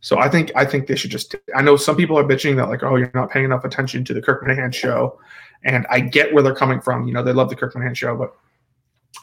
So 0.00 0.18
I 0.18 0.28
think 0.28 0.52
I 0.54 0.64
think 0.64 0.86
they 0.86 0.96
should 0.96 1.10
just. 1.10 1.34
I 1.56 1.62
know 1.62 1.76
some 1.76 1.96
people 1.96 2.18
are 2.18 2.24
bitching 2.24 2.56
that 2.56 2.68
like, 2.68 2.82
oh, 2.82 2.96
you're 2.96 3.10
not 3.14 3.30
paying 3.30 3.44
enough 3.44 3.64
attention 3.64 4.04
to 4.04 4.14
the 4.14 4.22
Kirk 4.22 4.44
Minihane 4.44 4.72
show, 4.72 5.18
and 5.64 5.86
I 5.90 6.00
get 6.00 6.32
where 6.32 6.42
they're 6.42 6.54
coming 6.54 6.80
from. 6.80 7.06
You 7.06 7.14
know, 7.14 7.22
they 7.22 7.32
love 7.32 7.50
the 7.50 7.56
Kirk 7.56 7.74
Minihane 7.74 7.96
show, 7.96 8.16
but 8.16 8.32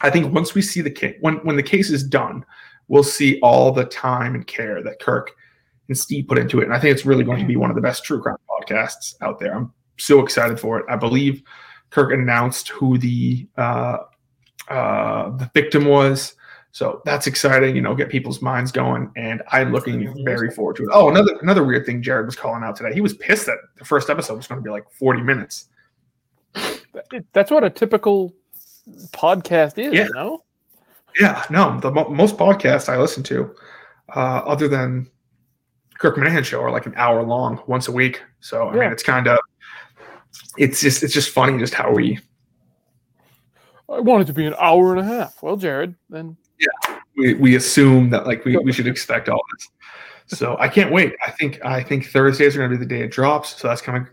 I 0.02 0.10
think 0.10 0.34
once 0.34 0.54
we 0.54 0.62
see 0.62 0.82
the 0.82 0.90
case, 0.90 1.16
when 1.20 1.36
when 1.36 1.56
the 1.56 1.62
case 1.62 1.90
is 1.90 2.04
done, 2.04 2.44
we'll 2.88 3.02
see 3.02 3.40
all 3.40 3.72
the 3.72 3.86
time 3.86 4.34
and 4.34 4.46
care 4.46 4.82
that 4.82 5.00
Kirk 5.00 5.32
and 5.88 5.96
Steve 5.96 6.28
put 6.28 6.38
into 6.38 6.60
it, 6.60 6.64
and 6.64 6.74
I 6.74 6.78
think 6.78 6.94
it's 6.94 7.06
really 7.06 7.24
going 7.24 7.40
to 7.40 7.46
be 7.46 7.56
one 7.56 7.70
of 7.70 7.76
the 7.76 7.82
best 7.82 8.04
true 8.04 8.20
crime 8.20 8.36
podcasts 8.50 9.14
out 9.22 9.38
there. 9.38 9.54
I'm 9.54 9.72
so 9.96 10.20
excited 10.20 10.60
for 10.60 10.78
it. 10.78 10.84
I 10.90 10.96
believe 10.96 11.42
Kirk 11.88 12.12
announced 12.12 12.68
who 12.68 12.98
the 12.98 13.48
uh, 13.56 13.98
uh, 14.68 15.30
the 15.30 15.50
victim 15.54 15.86
was. 15.86 16.34
So 16.76 17.00
that's 17.06 17.26
exciting, 17.26 17.74
you 17.74 17.80
know, 17.80 17.94
get 17.94 18.10
people's 18.10 18.42
minds 18.42 18.70
going, 18.70 19.10
and 19.16 19.42
I'm 19.50 19.72
looking 19.72 20.22
very 20.26 20.50
forward 20.50 20.76
to 20.76 20.82
it. 20.82 20.90
Oh, 20.92 21.08
another 21.08 21.32
another 21.40 21.64
weird 21.64 21.86
thing 21.86 22.02
Jared 22.02 22.26
was 22.26 22.36
calling 22.36 22.62
out 22.62 22.76
today. 22.76 22.92
He 22.92 23.00
was 23.00 23.14
pissed 23.14 23.46
that 23.46 23.56
the 23.78 23.84
first 23.86 24.10
episode 24.10 24.36
was 24.36 24.46
going 24.46 24.60
to 24.60 24.62
be 24.62 24.68
like 24.68 24.84
40 24.92 25.22
minutes. 25.22 25.68
That's 27.32 27.50
what 27.50 27.64
a 27.64 27.70
typical 27.70 28.34
podcast 29.12 29.78
is, 29.78 29.94
Yeah. 29.94 30.04
you 30.08 30.12
know? 30.12 30.44
Yeah, 31.18 31.42
no, 31.48 31.80
the 31.80 31.90
mo- 31.90 32.10
most 32.10 32.36
podcasts 32.36 32.90
I 32.90 32.98
listen 32.98 33.22
to, 33.22 33.54
uh, 34.14 34.42
other 34.44 34.68
than 34.68 35.10
Kirk 35.98 36.16
Minihane 36.16 36.44
show, 36.44 36.60
are 36.60 36.70
like 36.70 36.84
an 36.84 36.92
hour 36.98 37.22
long 37.22 37.58
once 37.66 37.88
a 37.88 37.92
week. 37.92 38.22
So 38.40 38.68
I 38.68 38.74
Yeah. 38.74 38.80
mean, 38.80 38.92
it's 38.92 39.02
kind 39.02 39.28
of, 39.28 39.38
it's 40.58 40.82
just 40.82 41.02
it's 41.02 41.14
just 41.14 41.30
funny 41.30 41.58
just 41.58 41.72
how 41.72 41.90
we 41.90 42.18
I 43.88 43.98
want 44.00 44.20
it 44.24 44.26
to 44.26 44.34
be 44.34 44.44
an 44.44 44.54
hour 44.60 44.94
and 44.94 45.00
a 45.00 45.04
half. 45.04 45.42
Well, 45.42 45.56
Jared, 45.56 45.94
then 46.10 46.36
we, 47.16 47.34
we 47.34 47.56
assume 47.56 48.10
that 48.10 48.26
like 48.26 48.44
we, 48.44 48.56
we 48.58 48.72
should 48.72 48.86
expect 48.94 49.28
all 49.28 49.42
this. 49.56 50.38
So 50.38 50.56
I 50.58 50.68
can't 50.68 50.92
wait. 50.92 51.14
I 51.24 51.30
think 51.30 51.64
I 51.64 51.82
think 51.82 52.06
Thursdays 52.06 52.56
are 52.56 52.58
going 52.58 52.70
to 52.70 52.76
be 52.76 52.84
the 52.84 52.88
day 52.88 53.02
it 53.02 53.12
drops. 53.12 53.56
So 53.60 53.68
that's 53.68 53.82
coming. 53.82 54.08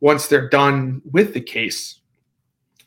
Once 0.00 0.26
they're 0.26 0.48
done 0.48 1.02
with 1.12 1.34
the 1.34 1.40
case, 1.40 2.00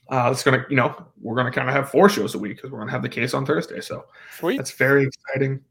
uh, 0.09 0.29
it's 0.31 0.43
gonna 0.43 0.65
you 0.69 0.75
know 0.75 0.95
we're 1.21 1.35
gonna 1.35 1.51
kind 1.51 1.69
of 1.69 1.75
have 1.75 1.89
four 1.89 2.09
shows 2.09 2.35
a 2.35 2.39
week 2.39 2.57
because 2.57 2.71
we're 2.71 2.79
gonna 2.79 2.91
have 2.91 3.01
the 3.01 3.09
case 3.09 3.33
on 3.33 3.45
Thursday. 3.45 3.79
So 3.81 4.05
sweet. 4.37 4.57
that's 4.57 4.71
very 4.71 5.05
exciting. 5.05 5.61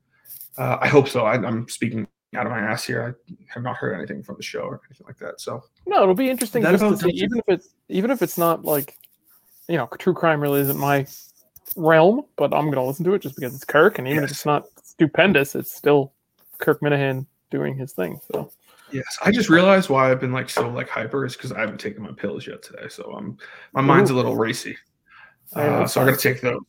Uh, 0.57 0.79
I 0.81 0.89
hope 0.89 1.09
so. 1.09 1.25
I, 1.25 1.35
I'm 1.35 1.69
speaking 1.69 2.07
out 2.35 2.47
of 2.47 2.53
my 2.53 2.61
ass 2.61 2.85
here. 2.85 3.17
I 3.29 3.35
have 3.53 3.63
not 3.63 3.77
heard 3.77 3.95
anything 3.95 4.23
from 4.23 4.37
the 4.37 4.43
show 4.43 4.61
or 4.61 4.81
anything 4.89 5.07
like 5.07 5.19
that. 5.19 5.41
So 5.41 5.63
No, 5.87 6.03
it'll 6.03 6.15
be 6.15 6.31
interesting 6.31 6.63
That 6.63 6.73
just 6.73 6.83
to 6.83 6.89
about 6.89 7.01
see, 7.01 7.11
even 7.11 7.39
if 7.39 7.45
it's 7.49 7.69
even 7.89 8.11
if 8.11 8.23
it's 8.23 8.39
not 8.39 8.65
like, 8.65 8.97
you 9.69 9.77
know, 9.77 9.89
true 9.99 10.15
crime 10.15 10.41
really 10.41 10.61
isn't 10.61 10.79
my 10.79 11.07
realm, 11.77 12.23
but 12.37 12.53
I'm 12.55 12.71
gonna 12.71 12.85
listen 12.87 13.05
to 13.07 13.15
it 13.15 13.23
just 13.23 13.37
because 13.37 13.55
it's 13.55 13.65
Kirk, 13.65 13.99
and 13.99 14.07
even 14.09 14.25
if 14.25 14.31
it's 14.31 14.47
not 14.47 14.65
stupendous, 14.83 15.55
it's 15.55 15.75
still 15.75 16.13
Kirk 16.59 16.81
Minihane 16.81 17.27
doing 17.51 17.77
his 17.77 17.93
thing. 17.93 18.21
So 18.33 18.51
yes, 18.91 19.19
I 19.25 19.31
just 19.31 19.49
realized 19.49 19.91
why 19.91 20.11
I've 20.11 20.21
been 20.21 20.33
like 20.33 20.49
so 20.51 20.69
like 20.69 20.89
hyper 20.89 21.25
is 21.25 21.37
because 21.37 21.53
I 21.53 21.61
haven't 21.61 21.79
taken 21.79 22.03
my 22.03 22.13
pills 22.13 22.47
yet 22.47 22.63
today. 22.63 22.89
So 22.89 23.13
I'm 23.17 23.37
my 23.73 23.81
mind's 23.81 24.11
a 24.11 24.15
little 24.15 24.37
racy. 24.37 24.77
Uh, 25.55 25.87
so 25.87 26.01
I 26.01 26.07
got 26.07 26.19
to 26.19 26.21
take 26.21 26.41
those. 26.41 26.63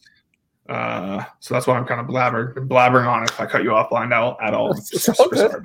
Uh, 0.67 1.23
so 1.39 1.53
that's 1.53 1.67
why 1.67 1.77
I'm 1.77 1.85
kind 1.85 2.01
of 2.01 2.07
blabbering, 2.07 2.53
blabbering 2.67 3.07
on. 3.07 3.23
If 3.23 3.39
I 3.39 3.45
cut 3.45 3.63
you 3.63 3.73
off, 3.73 3.89
blind 3.89 4.13
out 4.13 4.37
at 4.41 4.53
all, 4.53 4.71
It's- 4.71 4.93
it's 4.93 5.03
so 5.05 5.13
all 5.19 5.25
super 5.25 5.35
sorry 5.37 5.63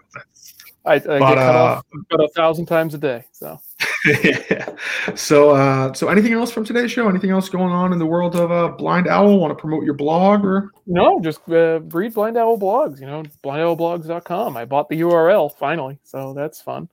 I, 0.85 0.95
I 0.95 0.99
get 0.99 1.19
cut 1.21 1.39
uh, 1.39 1.59
off 1.59 1.85
about 2.11 2.25
a 2.25 2.29
thousand 2.29 2.67
times 2.67 2.95
a 2.95 2.99
day. 2.99 3.25
So 3.33 3.61
so, 5.15 5.51
uh, 5.51 5.93
so 5.93 6.09
anything 6.09 6.33
else 6.33 6.51
from 6.51 6.65
today's 6.65 6.91
show? 6.91 7.09
Anything 7.09 7.31
else 7.31 7.49
going 7.49 7.73
on 7.73 7.93
in 7.93 7.99
the 7.99 8.07
world 8.07 8.37
of 8.37 8.51
uh, 8.51 8.69
Blind 8.69 9.09
Owl? 9.09 9.39
Want 9.39 9.51
to 9.51 9.61
promote 9.61 9.85
your 9.85 9.95
blog 9.95 10.45
or? 10.45 10.73
no, 10.87 11.21
just 11.21 11.41
uh, 11.49 11.81
read 11.81 12.15
Blind 12.15 12.37
Owl 12.37 12.59
blogs. 12.59 13.01
You 13.01 13.07
know, 13.07 13.23
blindowlblogs.com. 13.45 14.57
I 14.57 14.65
bought 14.65 14.89
the 14.89 15.01
URL 15.01 15.55
finally, 15.57 15.99
so 16.05 16.33
that's 16.33 16.61
fun. 16.61 16.89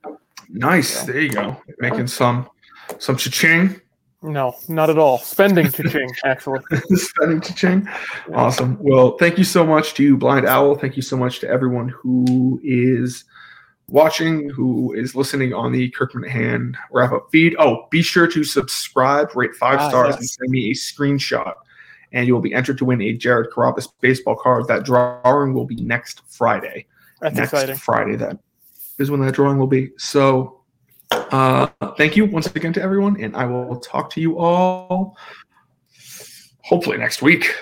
Nice. 0.48 0.96
Yeah. 0.96 1.04
There 1.04 1.20
you 1.20 1.30
go. 1.30 1.56
Making 1.78 2.06
some 2.06 2.48
some 2.98 3.16
cha-ching. 3.16 3.80
No, 4.22 4.54
not 4.68 4.90
at 4.90 4.98
all. 4.98 5.18
Spending 5.18 5.70
cha-ching, 5.70 6.10
actually. 6.24 6.60
Spending 6.94 7.40
cha-ching. 7.40 7.88
Awesome. 8.34 8.78
Well, 8.80 9.16
thank 9.18 9.38
you 9.38 9.44
so 9.44 9.64
much 9.64 9.94
to 9.94 10.02
you, 10.02 10.16
Blind 10.16 10.46
Owl. 10.46 10.76
Thank 10.76 10.96
you 10.96 11.02
so 11.02 11.16
much 11.16 11.40
to 11.40 11.48
everyone 11.48 11.88
who 11.88 12.60
is 12.64 13.24
watching, 13.88 14.48
who 14.50 14.92
is 14.94 15.14
listening 15.14 15.52
on 15.52 15.72
the 15.72 15.88
Kirk 15.90 16.12
Minihane 16.12 16.74
wrap 16.90 17.12
up 17.12 17.28
feed. 17.30 17.54
Oh, 17.58 17.86
be 17.90 18.02
sure 18.02 18.26
to 18.26 18.44
subscribe, 18.44 19.34
rate 19.36 19.54
five 19.54 19.78
Ah, 19.80 19.88
stars, 19.88 20.10
yes. 20.10 20.18
and 20.18 20.28
send 20.28 20.50
me 20.50 20.70
a 20.70 20.74
screenshot. 20.74 21.54
And 22.12 22.26
you 22.26 22.34
will 22.34 22.40
be 22.40 22.54
entered 22.54 22.78
to 22.78 22.84
win 22.84 23.00
a 23.02 23.12
Jared 23.12 23.50
Carrabis 23.50 23.88
baseball 24.00 24.36
card. 24.36 24.66
That 24.68 24.84
drawing 24.84 25.54
will 25.54 25.66
be 25.66 25.76
next 25.76 26.22
Friday. 26.28 26.86
That's 27.20 27.36
next 27.36 27.52
exciting. 27.52 27.76
Friday. 27.76 28.16
That 28.16 28.38
is 28.98 29.10
when 29.10 29.20
that 29.20 29.34
drawing 29.34 29.58
will 29.58 29.66
be. 29.66 29.90
So, 29.98 30.60
uh, 31.10 31.66
thank 31.96 32.16
you 32.16 32.24
once 32.24 32.46
again 32.46 32.72
to 32.74 32.82
everyone, 32.82 33.20
and 33.20 33.36
I 33.36 33.44
will 33.44 33.78
talk 33.80 34.10
to 34.10 34.20
you 34.20 34.38
all 34.38 35.16
hopefully 36.62 36.96
next 36.98 37.22
week. 37.22 37.54